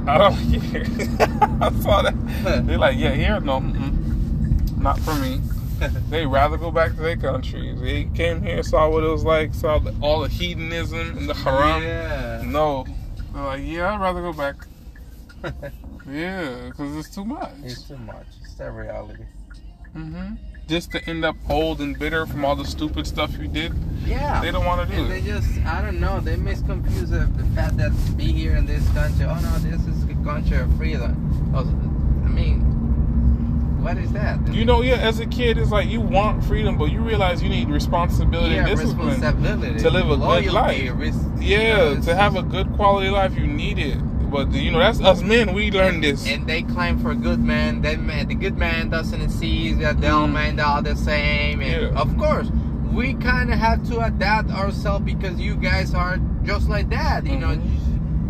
I 0.08 0.18
don't 0.18 0.62
care. 0.72 0.86
I 1.62 1.72
saw 1.82 2.02
that. 2.02 2.16
They're 2.66 2.78
like, 2.78 2.98
yeah, 2.98 3.14
here, 3.14 3.40
no, 3.40 3.60
not 4.78 5.00
for 5.00 5.16
me. 5.16 5.42
They 6.10 6.26
rather 6.26 6.58
go 6.58 6.72
back 6.72 6.92
to 6.92 6.98
their 7.02 7.18
country. 7.18 7.74
They 7.76 8.04
came 8.16 8.42
here, 8.42 8.62
saw 8.64 8.90
what 8.90 9.04
it 9.04 9.08
was 9.08 9.24
like, 9.24 9.54
saw 9.54 9.80
the, 9.80 9.96
all 10.02 10.20
the 10.22 10.28
hedonism 10.30 11.18
and 11.18 11.30
the 11.30 11.34
haram. 11.34 11.82
Yeah. 11.84 12.44
No, 12.46 12.86
they're 13.34 13.44
like, 13.44 13.62
yeah, 13.66 13.94
I'd 13.94 14.02
rather 14.02 14.22
go 14.22 14.34
back. 14.34 14.56
Yeah, 16.10 16.66
because 16.70 16.96
it's 16.98 17.14
too 17.16 17.24
much. 17.24 17.52
It's 17.64 17.84
too 17.84 17.96
much. 17.98 18.26
It's 18.44 18.56
that 18.56 18.72
reality. 18.72 19.24
hmm 19.94 20.34
Just 20.68 20.92
to 20.94 21.10
end 21.10 21.24
up 21.24 21.36
old 21.48 21.80
and 21.80 21.98
bitter 21.98 22.26
from 22.26 22.44
all 22.44 22.56
the 22.56 22.66
stupid 22.66 23.06
stuff 23.06 23.38
you 23.38 23.48
did, 23.48 23.72
Yeah. 24.04 24.42
they 24.42 24.52
don't 24.52 24.66
want 24.66 24.90
to 24.90 24.96
do 24.96 25.04
And 25.04 25.12
they 25.12 25.22
just, 25.22 25.48
I 25.60 25.82
don't 25.82 26.00
know, 26.00 26.20
they 26.20 26.36
misconfuse 26.36 27.10
the, 27.12 27.30
the 27.42 27.48
fact 27.56 27.78
that 27.78 27.92
be 28.18 28.32
here 28.32 28.56
in 28.56 28.66
this 28.66 28.84
country, 28.90 29.26
oh 29.26 29.40
no, 29.40 29.58
this 29.60 29.80
is 29.86 30.04
a 30.06 30.16
country 30.26 30.58
of 30.58 30.76
freedom. 30.76 31.54
I 31.56 32.28
mean, 32.28 32.71
what 33.82 33.98
is 33.98 34.12
that? 34.14 34.54
You 34.54 34.66
know, 34.66 34.82
yeah, 34.82 34.96
as 34.96 35.20
a 35.20 35.26
kid, 35.26 35.58
it's 35.58 35.72
like 35.72 35.88
you 35.90 36.02
want 36.02 36.44
freedom, 36.46 36.78
but 36.78 36.92
you 36.92 37.00
realize 37.02 37.42
you 37.42 37.50
need 37.50 37.70
responsibility 37.70 38.56
yeah, 38.56 38.68
and 38.68 38.78
discipline. 38.78 39.08
responsibility. 39.10 39.80
to 39.80 39.90
live 39.90 40.06
a 40.06 40.10
good 40.10 40.20
loyalty, 40.20 40.50
life. 40.50 40.92
ris- 40.96 41.16
you 41.40 41.58
Yeah, 41.58 41.78
know, 41.78 42.02
to 42.02 42.16
have 42.16 42.36
a 42.36 42.44
good 42.44 42.72
quality 42.74 43.10
life, 43.10 43.36
you 43.36 43.48
need 43.48 43.80
it. 43.80 43.98
But 44.32 44.52
you 44.54 44.72
know, 44.72 44.80
that's 44.80 45.02
us 45.02 45.22
men. 45.22 45.54
We 45.54 45.72
learned 45.72 46.04
this. 46.04 46.26
And 46.26 46.48
they 46.48 46.62
claim 46.62 47.00
for 47.00 47.12
a 47.12 47.16
good 47.16 47.40
man. 47.44 47.82
That 47.82 48.00
man, 48.00 48.28
the 48.30 48.36
good 48.36 48.58
man 48.58 48.90
doesn't 48.90 49.30
see 49.30 49.74
that 49.74 50.00
the 50.00 50.10
old 50.10 50.30
Mm. 50.30 50.34
man 50.34 50.60
are 50.60 50.76
all 50.78 50.82
the 50.82 50.96
same. 50.96 51.60
And 51.62 51.82
Yeah. 51.94 52.00
of 52.02 52.18
course, 52.18 52.48
we 52.94 53.14
kind 53.16 53.52
of 53.52 53.60
have 53.60 53.86
to 53.90 54.00
adapt 54.00 54.50
ourselves 54.52 55.04
because 55.06 55.38
you 55.40 55.56
guys 55.56 55.94
are 55.94 56.18
just 56.46 56.70
like 56.70 56.90
that. 56.92 57.26
You 57.26 57.40
know, 57.40 57.58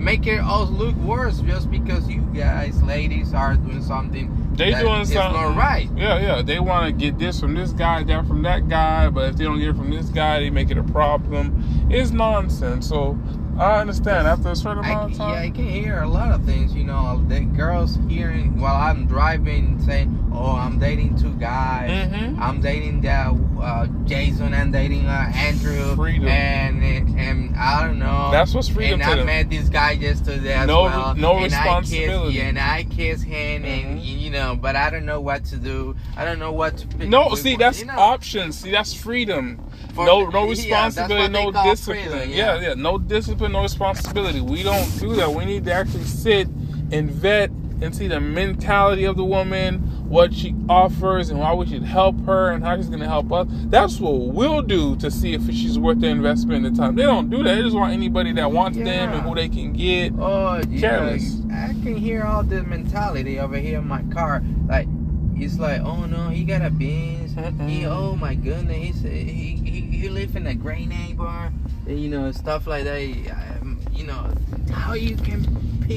Make 0.01 0.25
it 0.25 0.39
all 0.39 0.65
look 0.65 0.95
worse 0.95 1.39
just 1.41 1.69
because 1.69 2.09
you 2.09 2.21
guys, 2.33 2.81
ladies, 2.81 3.35
are 3.35 3.53
doing 3.55 3.83
something. 3.83 4.35
They 4.55 4.71
doing 4.71 5.05
something 5.05 5.41
not 5.41 5.55
right. 5.55 5.89
Yeah, 5.95 6.19
yeah. 6.19 6.41
They 6.41 6.59
want 6.59 6.87
to 6.87 6.91
get 6.91 7.19
this 7.19 7.39
from 7.39 7.53
this 7.53 7.71
guy, 7.71 8.03
that 8.03 8.27
from 8.27 8.41
that 8.41 8.67
guy. 8.67 9.09
But 9.09 9.29
if 9.29 9.35
they 9.37 9.43
don't 9.43 9.59
get 9.59 9.69
it 9.69 9.75
from 9.77 9.91
this 9.91 10.09
guy, 10.09 10.39
they 10.39 10.49
make 10.49 10.71
it 10.71 10.77
a 10.79 10.83
problem. 10.83 11.87
It's 11.89 12.09
nonsense. 12.11 12.89
So 12.89 13.17
I 13.59 13.79
understand 13.79 14.27
after 14.27 14.49
a 14.49 14.55
certain 14.55 14.83
I, 14.83 14.89
amount 14.91 15.11
of 15.11 15.17
time. 15.19 15.33
yeah, 15.35 15.41
I 15.41 15.49
can 15.51 15.67
hear 15.69 16.01
a 16.01 16.07
lot 16.07 16.31
of 16.31 16.43
things. 16.45 16.73
You 16.73 16.83
know, 16.83 17.23
the 17.27 17.41
girls 17.41 17.99
hearing 18.09 18.59
while 18.59 18.75
I'm 18.75 19.05
driving 19.05 19.79
saying, 19.85 20.31
"Oh, 20.33 20.55
I'm 20.55 20.79
dating 20.79 21.17
two 21.17 21.33
guys. 21.33 21.91
Mhm. 21.91 22.39
I'm 22.39 22.59
dating 22.59 23.01
that 23.01 23.31
uh, 23.61 23.87
Jason. 24.05 24.53
I'm 24.53 24.71
dating 24.71 25.05
uh, 25.07 25.31
Andrew. 25.35 25.95
Freedom. 25.95 26.27
And 26.27 26.83
and 27.19 27.55
I 27.55 27.85
don't 27.85 27.99
know. 27.99 28.29
That's 28.31 28.53
what's 28.53 28.67
freedom 28.67 29.01
And 29.01 29.09
I 29.09 29.15
them. 29.15 29.25
met 29.27 29.49
this 29.49 29.69
guy 29.69 29.91
yesterday 29.91 30.53
as 30.53 30.67
No- 30.67 30.83
well. 30.83 31.15
no 31.15 31.33
and 31.35 31.43
responsibility. 31.45 32.13
I 32.13 32.25
kiss, 32.29 32.35
yeah, 32.35 32.43
and 32.49 32.59
I 32.59 32.83
kiss 32.83 33.21
him, 33.21 33.65
and 33.65 33.99
Mhm. 33.99 34.03
you 34.21 34.29
know, 34.31 34.55
but 34.55 34.75
I 34.75 34.89
don't 34.89 35.05
know 35.05 35.21
what 35.21 35.45
to 35.45 35.57
do. 35.57 35.95
I 36.17 36.25
don't 36.25 36.39
know 36.39 36.51
what 36.51 36.77
to 36.77 36.87
pick. 36.87 37.07
No, 37.09 37.29
with- 37.29 37.39
see, 37.41 37.55
that's 37.55 37.79
you 37.79 37.85
know, 37.85 37.97
options. 37.97 38.57
See, 38.59 38.71
that's 38.71 38.93
freedom. 38.93 39.59
for- 39.93 40.05
no, 40.05 40.25
no 40.29 40.47
responsibility, 40.47 41.23
what 41.43 41.53
no 41.53 41.63
discipline. 41.63 42.09
freedom, 42.09 42.29
yeah. 42.29 42.59
yeah, 42.61 42.73
no 42.75 42.97
discipline, 42.97 43.51
no 43.51 43.61
responsibility. 43.63 44.39
We 44.39 44.63
don't 44.63 44.99
do 45.01 45.15
that. 45.15 45.33
We 45.33 45.43
need 45.45 45.65
to 45.65 45.73
actually 45.73 46.05
sit 46.05 46.47
and 46.93 47.11
vet 47.11 47.49
and 47.81 47.93
see 47.93 48.07
the 48.07 48.19
mentality 48.21 49.03
of 49.03 49.17
the 49.17 49.25
woman, 49.25 49.90
what 50.11 50.33
she 50.33 50.53
offers, 50.67 51.29
and 51.29 51.39
why 51.39 51.53
we 51.53 51.65
should 51.65 51.83
help 51.83 52.25
her, 52.25 52.51
and 52.51 52.63
how 52.63 52.75
she's 52.75 52.89
going 52.89 52.99
to 52.99 53.07
help 53.07 53.31
us. 53.31 53.47
That's 53.49 53.97
what 53.99 54.11
we'll 54.11 54.61
do 54.61 54.97
to 54.97 55.09
see 55.09 55.33
if 55.33 55.45
she's 55.45 55.79
worth 55.79 56.01
the 56.01 56.07
investment 56.07 56.65
and 56.65 56.75
the 56.75 56.79
time. 56.79 56.95
They 56.97 57.03
don't 57.03 57.29
do 57.29 57.41
that. 57.43 57.55
They 57.55 57.61
just 57.61 57.75
want 57.75 57.93
anybody 57.93 58.33
that 58.33 58.51
wants 58.51 58.77
them 58.77 59.13
and 59.13 59.21
who 59.21 59.33
they 59.33 59.47
can 59.47 59.71
get. 59.71 60.11
Oh, 60.19 60.61
yeah. 60.69 61.17
I 61.53 61.69
can 61.81 61.95
hear 61.95 62.23
all 62.23 62.43
the 62.43 62.61
mentality 62.63 63.39
over 63.39 63.57
here 63.57 63.79
in 63.79 63.87
my 63.87 64.03
car. 64.03 64.43
Like, 64.67 64.87
it's 65.35 65.57
like, 65.57 65.81
oh 65.81 66.05
no, 66.05 66.27
he 66.27 66.43
got 66.43 66.61
a 66.61 66.69
Benz. 66.69 67.33
He, 67.61 67.85
oh 67.85 68.15
my 68.15 68.35
goodness, 68.35 69.01
he's, 69.01 69.01
he, 69.01 69.55
he, 69.63 69.81
he 69.81 70.09
live 70.09 70.35
in 70.35 70.45
a 70.45 70.53
great 70.53 70.87
neighbor. 70.87 71.51
And, 71.87 71.99
you 71.99 72.09
know, 72.09 72.31
stuff 72.31 72.67
like 72.67 72.83
that. 72.83 73.01
You 73.01 74.03
know, 74.05 74.33
how 74.71 74.93
you 74.93 75.15
can 75.15 75.45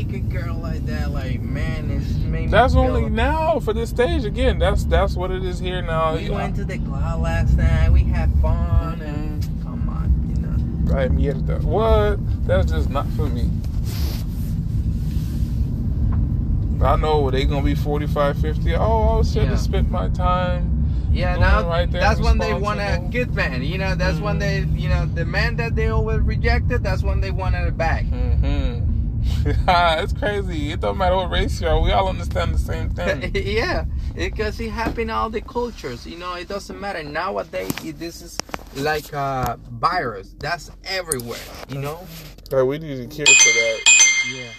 pick 0.03 0.13
a 0.15 0.19
girl 0.21 0.57
like 0.57 0.85
that? 0.87 1.11
Like, 1.13 1.41
man, 1.41 1.91
it's 1.91 2.15
made 2.19 2.51
That's 2.51 2.75
only 2.75 3.09
now 3.09 3.61
for 3.61 3.73
this 3.73 3.91
stage. 3.91 4.25
Again, 4.25 4.59
that's 4.59 4.85
that's 4.85 5.15
what 5.15 5.31
it 5.31 5.45
is 5.45 5.59
here 5.59 5.83
now. 5.83 6.17
We 6.17 6.31
went 6.31 6.57
to 6.57 6.65
the 6.65 6.79
club 6.79 7.21
last 7.21 7.57
night. 7.57 7.91
We 7.91 8.01
had 8.05 8.31
fun. 8.41 9.01
And 9.03 9.43
Mm-hmm. 9.43 9.63
come 9.63 9.89
on, 9.89 10.35
you 10.35 10.43
know. 10.43 10.95
Right, 10.95 11.11
mierda. 11.11 11.63
What? 11.63 12.19
That's 12.47 12.71
just 12.71 12.91
not 12.91 13.07
for 13.11 13.27
me. 13.29 13.49
I 16.83 16.97
know 16.97 17.31
they 17.31 17.45
gonna 17.47 17.63
be 17.65 17.75
45, 17.75 18.39
50. 18.39 18.75
Oh, 18.75 19.21
I 19.21 19.23
should 19.23 19.43
have 19.43 19.51
Yeah. 19.53 19.57
spent 19.57 19.91
my 19.91 20.09
time. 20.09 20.71
Yeah, 21.13 21.37
now 21.37 21.67
right 21.69 21.91
there, 21.91 22.01
that's 22.01 22.21
when 22.21 22.39
they 22.39 22.53
want 22.53 22.81
a 22.81 23.01
good 23.11 23.33
man. 23.35 23.63
You 23.63 23.79
know, 23.79 23.95
that's 23.95 24.19
when 24.19 24.37
Mhm. 24.37 24.41
they, 24.41 24.65
you 24.83 24.89
know, 24.89 25.07
the 25.07 25.25
man 25.25 25.57
that 25.57 25.77
they 25.77 25.87
always 25.89 26.21
rejected. 26.21 26.83
That's 26.83 27.03
when 27.05 27.21
they 27.21 27.31
wanted 27.31 27.69
it 27.69 27.79
back. 27.79 28.05
Mm-hmm. 28.07 28.84
Ah, 29.69 29.99
it's 30.01 30.13
crazy. 30.13 30.73
It 30.73 30.81
don't 30.81 30.97
matter 30.97 31.17
what 31.17 31.31
race 31.31 31.61
you 31.61 31.69
are. 31.69 31.81
We 31.81 31.93
all 31.93 32.09
understand 32.09 32.55
the 32.55 32.59
same 32.59 32.91
thing. 32.95 33.31
yeah, 33.35 33.85
because 34.15 34.59
it 34.61 34.71
happened 34.71 35.01
in 35.01 35.11
all 35.11 35.29
the 35.31 35.41
cultures. 35.43 36.07
You 36.07 36.17
know, 36.19 36.35
it 36.35 36.49
doesn't 36.49 36.81
matter 36.81 37.03
nowadays. 37.03 37.73
it- 37.85 37.99
This 37.99 38.23
is 38.23 38.39
like 38.77 39.13
a 39.13 39.59
virus. 39.71 40.35
That's 40.39 40.71
everywhere. 40.85 41.39
You 41.69 41.81
know. 41.81 42.01
Right, 42.51 42.63
we 42.63 42.79
need 42.79 43.11
to 43.11 43.17
care 43.17 43.27
for 43.27 43.53
that. 43.53 43.81
Yeah. 44.33 44.51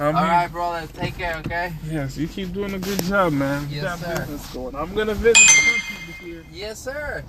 I'm 0.00 0.16
All 0.16 0.22
here- 0.22 0.32
right, 0.32 0.50
brother. 0.52 0.86
Take 0.94 1.16
care. 1.16 1.36
Okay. 1.38 1.72
Yes, 1.90 2.16
you 2.16 2.26
keep 2.26 2.52
doing 2.52 2.74
a 2.74 2.78
good 2.78 3.02
job, 3.04 3.32
man. 3.32 3.68
Yes, 3.70 4.00
sir. 4.00 4.26
going. 4.54 4.74
I'm 4.74 4.94
gonna 4.94 5.14
visit 5.14 5.34
the 5.46 5.62
country 5.62 5.96
this 6.06 6.20
year. 6.26 6.44
Yes, 6.52 6.78
sir. 6.78 7.24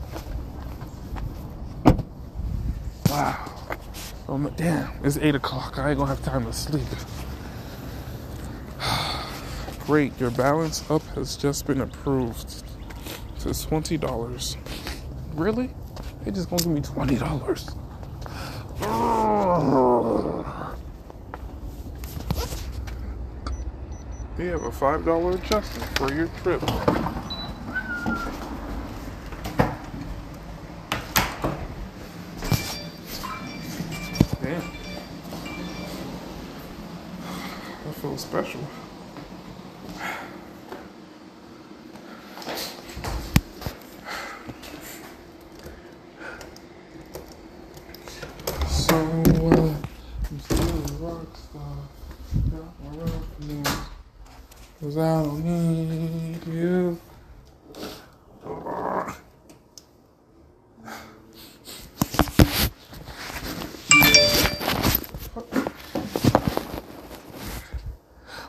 Wow. 3.09 3.51
Oh 4.27 4.37
my, 4.39 4.49
damn, 4.51 4.91
it's 5.03 5.17
eight 5.17 5.35
o'clock. 5.35 5.77
I 5.77 5.89
ain't 5.89 5.99
gonna 5.99 6.09
have 6.09 6.23
time 6.23 6.45
to 6.45 6.53
sleep. 6.53 6.87
Great, 9.85 10.19
your 10.19 10.31
balance 10.31 10.89
up 10.89 11.03
has 11.15 11.37
just 11.37 11.67
been 11.67 11.81
approved 11.81 12.63
to 13.41 13.53
twenty 13.67 13.97
dollars. 13.97 14.57
Really? 15.35 15.69
They 16.23 16.31
just 16.31 16.49
gonna 16.49 16.63
give 16.63 16.71
me 16.71 16.81
twenty 16.81 17.17
dollars. 17.17 17.69
We 24.37 24.47
have 24.47 24.63
a 24.63 24.71
five 24.71 25.05
dollar 25.05 25.31
adjustment 25.37 25.97
for 25.97 26.13
your 26.13 26.27
trip. 26.43 26.61
Special. 38.35 38.59
So, 48.67 48.95
uh, 48.95 49.75
I'm 50.27 50.39
still 50.41 50.67
a 50.67 50.97
rock 50.99 51.37
star. 51.37 51.77
Got 52.51 52.83
my 52.83 52.97
roughness. 52.97 53.73
Cause 54.81 54.97
I 54.97 55.23
don't 55.23 55.45
need 55.45 56.45
you. 56.45 56.99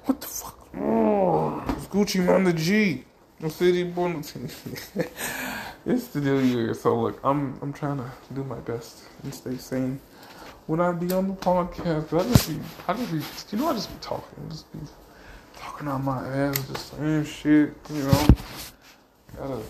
What 0.06 0.20
the 0.20 0.26
fuck? 0.28 0.68
Oh, 0.76 1.64
it's 1.76 1.86
Gucci 2.06 2.24
Mane 2.24 2.44
the 2.44 2.52
G. 2.52 3.04
No 3.40 3.48
city 3.48 3.82
born. 3.82 4.18
it's 5.86 6.06
the 6.08 6.20
new 6.20 6.38
year, 6.38 6.72
so 6.72 7.00
look, 7.00 7.18
I'm 7.24 7.58
I'm 7.60 7.72
trying 7.72 7.98
to 7.98 8.08
do 8.32 8.44
my 8.44 8.60
best 8.60 9.02
and 9.24 9.34
stay 9.34 9.56
sane. 9.56 9.98
When 10.68 10.80
I 10.80 10.92
be 10.92 11.12
on 11.12 11.26
the 11.26 11.34
podcast, 11.34 12.16
I 12.16 12.22
just 12.30 12.48
be, 12.48 12.60
I 12.86 12.92
just 12.94 13.10
be, 13.50 13.56
you 13.56 13.62
know, 13.62 13.70
I 13.70 13.72
just 13.72 13.90
be 13.90 13.96
talking, 14.00 14.48
just 14.50 14.72
be 14.72 14.78
talking 15.56 15.88
on 15.88 16.04
my 16.04 16.24
ass, 16.28 16.56
just 16.68 16.96
saying 16.96 17.24
shit, 17.24 17.74
you 17.92 18.02
know. 18.04 18.28
Gotta 19.36 19.62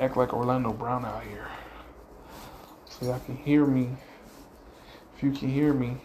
act 0.00 0.16
like 0.16 0.34
Orlando 0.34 0.72
Brown 0.72 1.04
out 1.04 1.22
here, 1.22 1.46
so 2.88 3.06
y'all 3.06 3.20
can 3.20 3.36
hear 3.36 3.64
me. 3.64 3.90
If 5.16 5.22
you 5.22 5.30
can 5.30 5.48
hear 5.48 5.72
me, 5.72 5.96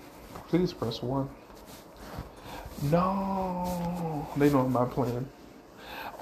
please 0.50 0.72
press 0.72 1.02
one. 1.02 1.30
No, 2.84 4.28
they 4.38 4.52
know 4.52 4.68
not 4.68 4.92
playing. 4.92 5.28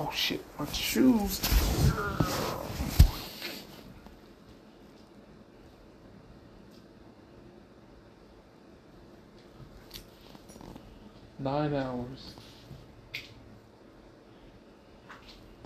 Oh 0.03 0.09
shit, 0.11 0.43
my 0.57 0.65
shoes. 0.71 1.39
Nine 11.37 11.75
hours. 11.75 12.33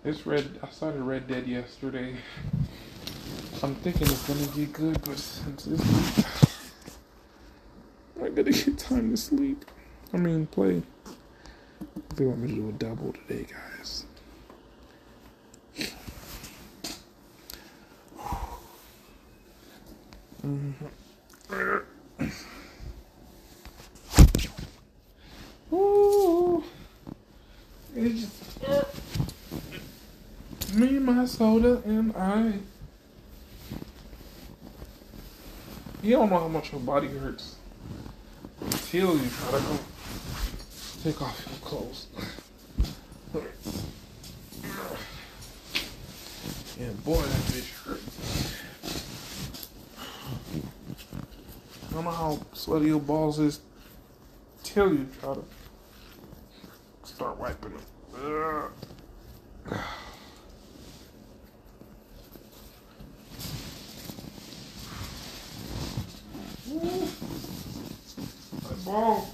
It's 0.04 0.26
Red. 0.26 0.60
I 0.62 0.68
started 0.68 1.02
Red 1.02 1.30
Dead 1.30 1.48
yesterday. 1.48 2.18
I'm 3.64 3.76
thinking 3.76 4.02
it's 4.02 4.28
gonna 4.28 4.48
be 4.48 4.66
good, 4.66 5.02
but 5.06 5.18
since 5.18 5.66
I 8.22 8.28
gotta 8.28 8.52
get 8.52 8.78
time 8.78 9.12
to 9.12 9.18
sleep. 9.18 9.64
I 10.14 10.18
mean, 10.18 10.46
play. 10.48 10.84
They 12.18 12.26
want 12.26 12.40
me 12.40 12.50
to 12.50 12.56
do 12.56 12.68
a 12.68 12.74
double 12.74 13.14
today, 13.14 13.46
guys. 13.50 14.06
Ooh, 25.74 26.64
it's 27.96 28.30
just 28.62 28.86
me, 30.76 31.00
my 31.00 31.26
soda, 31.26 31.82
and 31.86 32.16
I. 32.16 32.60
You 36.04 36.12
don't 36.12 36.30
know 36.30 36.38
how 36.38 36.48
much 36.48 36.72
your 36.72 36.82
body 36.82 37.08
hurts 37.08 37.56
until 38.62 39.18
you 39.18 39.28
try 39.28 39.60
to 39.60 39.66
go 39.66 39.80
take 41.04 41.20
off 41.24 41.44
your 41.50 41.58
clothes. 41.68 42.06
And 46.80 47.04
boy, 47.04 47.16
that 47.16 47.42
bitch 47.50 47.75
don't 52.06 52.14
know 52.14 52.38
how 52.38 52.40
sweaty 52.54 52.88
your 52.88 53.00
balls 53.00 53.40
is 53.40 53.62
till 54.64 54.94
you 54.94 55.08
try 55.20 55.34
to 55.34 55.44
start 57.04 57.38
wiping 57.40 57.72
them. 57.72 57.82
Ugh. 58.16 58.72
My 68.64 68.76
ball. 68.86 69.28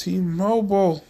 T-Mobile. 0.00 1.04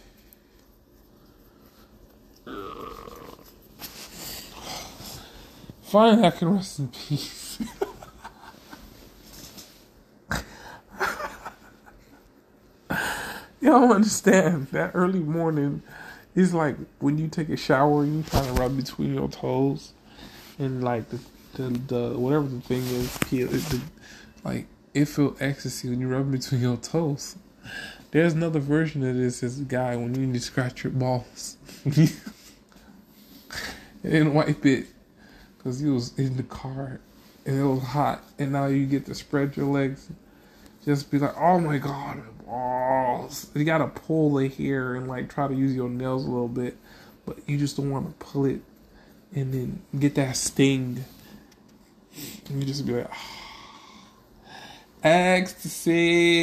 Fine, 5.83 6.25
I 6.25 6.31
can 6.31 6.55
rest 6.55 6.79
in 6.79 6.89
peace. 6.89 7.57
you 13.61 13.69
don't 13.69 13.91
understand. 13.91 14.67
That 14.71 14.91
early 14.93 15.21
morning 15.21 15.83
is 16.35 16.53
like 16.53 16.75
when 16.99 17.17
you 17.17 17.29
take 17.29 17.47
a 17.47 17.55
shower 17.55 18.03
and 18.03 18.17
you 18.17 18.23
try 18.23 18.45
to 18.45 18.51
rub 18.51 18.75
between 18.75 19.13
your 19.13 19.29
toes, 19.29 19.93
and 20.59 20.83
like 20.83 21.07
the 21.09 21.19
the, 21.53 21.69
the 21.87 22.19
whatever 22.19 22.45
the 22.45 22.59
thing 22.59 22.83
is, 22.87 23.79
like 24.43 24.67
it 24.93 25.05
feel 25.05 25.37
ecstasy 25.39 25.89
when 25.89 26.01
you 26.01 26.09
rub 26.09 26.29
between 26.29 26.59
your 26.59 26.75
toes. 26.75 27.37
There's 28.11 28.33
another 28.33 28.59
version 28.59 29.07
of 29.07 29.15
this. 29.15 29.39
This 29.39 29.55
guy 29.55 29.95
when 29.95 30.13
you 30.15 30.27
need 30.27 30.33
to 30.33 30.41
scratch 30.41 30.83
your 30.83 30.91
balls 30.91 31.55
and 34.03 34.35
wipe 34.35 34.65
it 34.65 34.87
because 35.57 35.79
he 35.79 35.89
was 35.89 36.17
in 36.19 36.35
the 36.35 36.43
car 36.43 36.99
and 37.45 37.59
it 37.59 37.63
was 37.63 37.81
hot, 37.83 38.23
and 38.37 38.51
now 38.51 38.65
you 38.65 38.85
get 38.85 39.05
to 39.05 39.15
spread 39.15 39.55
your 39.55 39.67
legs. 39.67 40.09
Just 40.83 41.09
be 41.09 41.19
like, 41.19 41.37
oh 41.37 41.59
my 41.59 41.77
god, 41.77 42.17
my 42.17 42.23
balls. 42.45 43.49
You 43.55 43.63
gotta 43.63 43.87
pull 43.87 44.35
the 44.35 44.49
hair 44.49 44.95
and 44.95 45.07
like 45.07 45.29
try 45.29 45.47
to 45.47 45.53
use 45.53 45.73
your 45.73 45.89
nails 45.89 46.25
a 46.25 46.29
little 46.29 46.49
bit, 46.49 46.75
but 47.25 47.37
you 47.47 47.57
just 47.57 47.77
don't 47.77 47.89
want 47.89 48.07
to 48.07 48.13
pull 48.25 48.45
it 48.45 48.61
and 49.33 49.53
then 49.53 49.81
get 49.97 50.15
that 50.15 50.35
sting. 50.35 51.05
And 52.49 52.59
you 52.59 52.67
just 52.67 52.85
be 52.85 52.93
like, 52.93 53.09
oh, 53.09 53.17
ecstasy. 55.03 56.41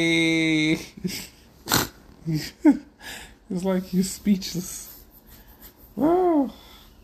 it's 3.49 3.63
like 3.63 3.93
you're 3.93 4.03
speechless. 4.03 5.03
Oh, 5.97 6.53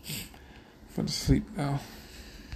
I'm 0.08 0.96
going 0.96 1.06
to 1.06 1.12
sleep 1.12 1.44
now. 1.56 1.80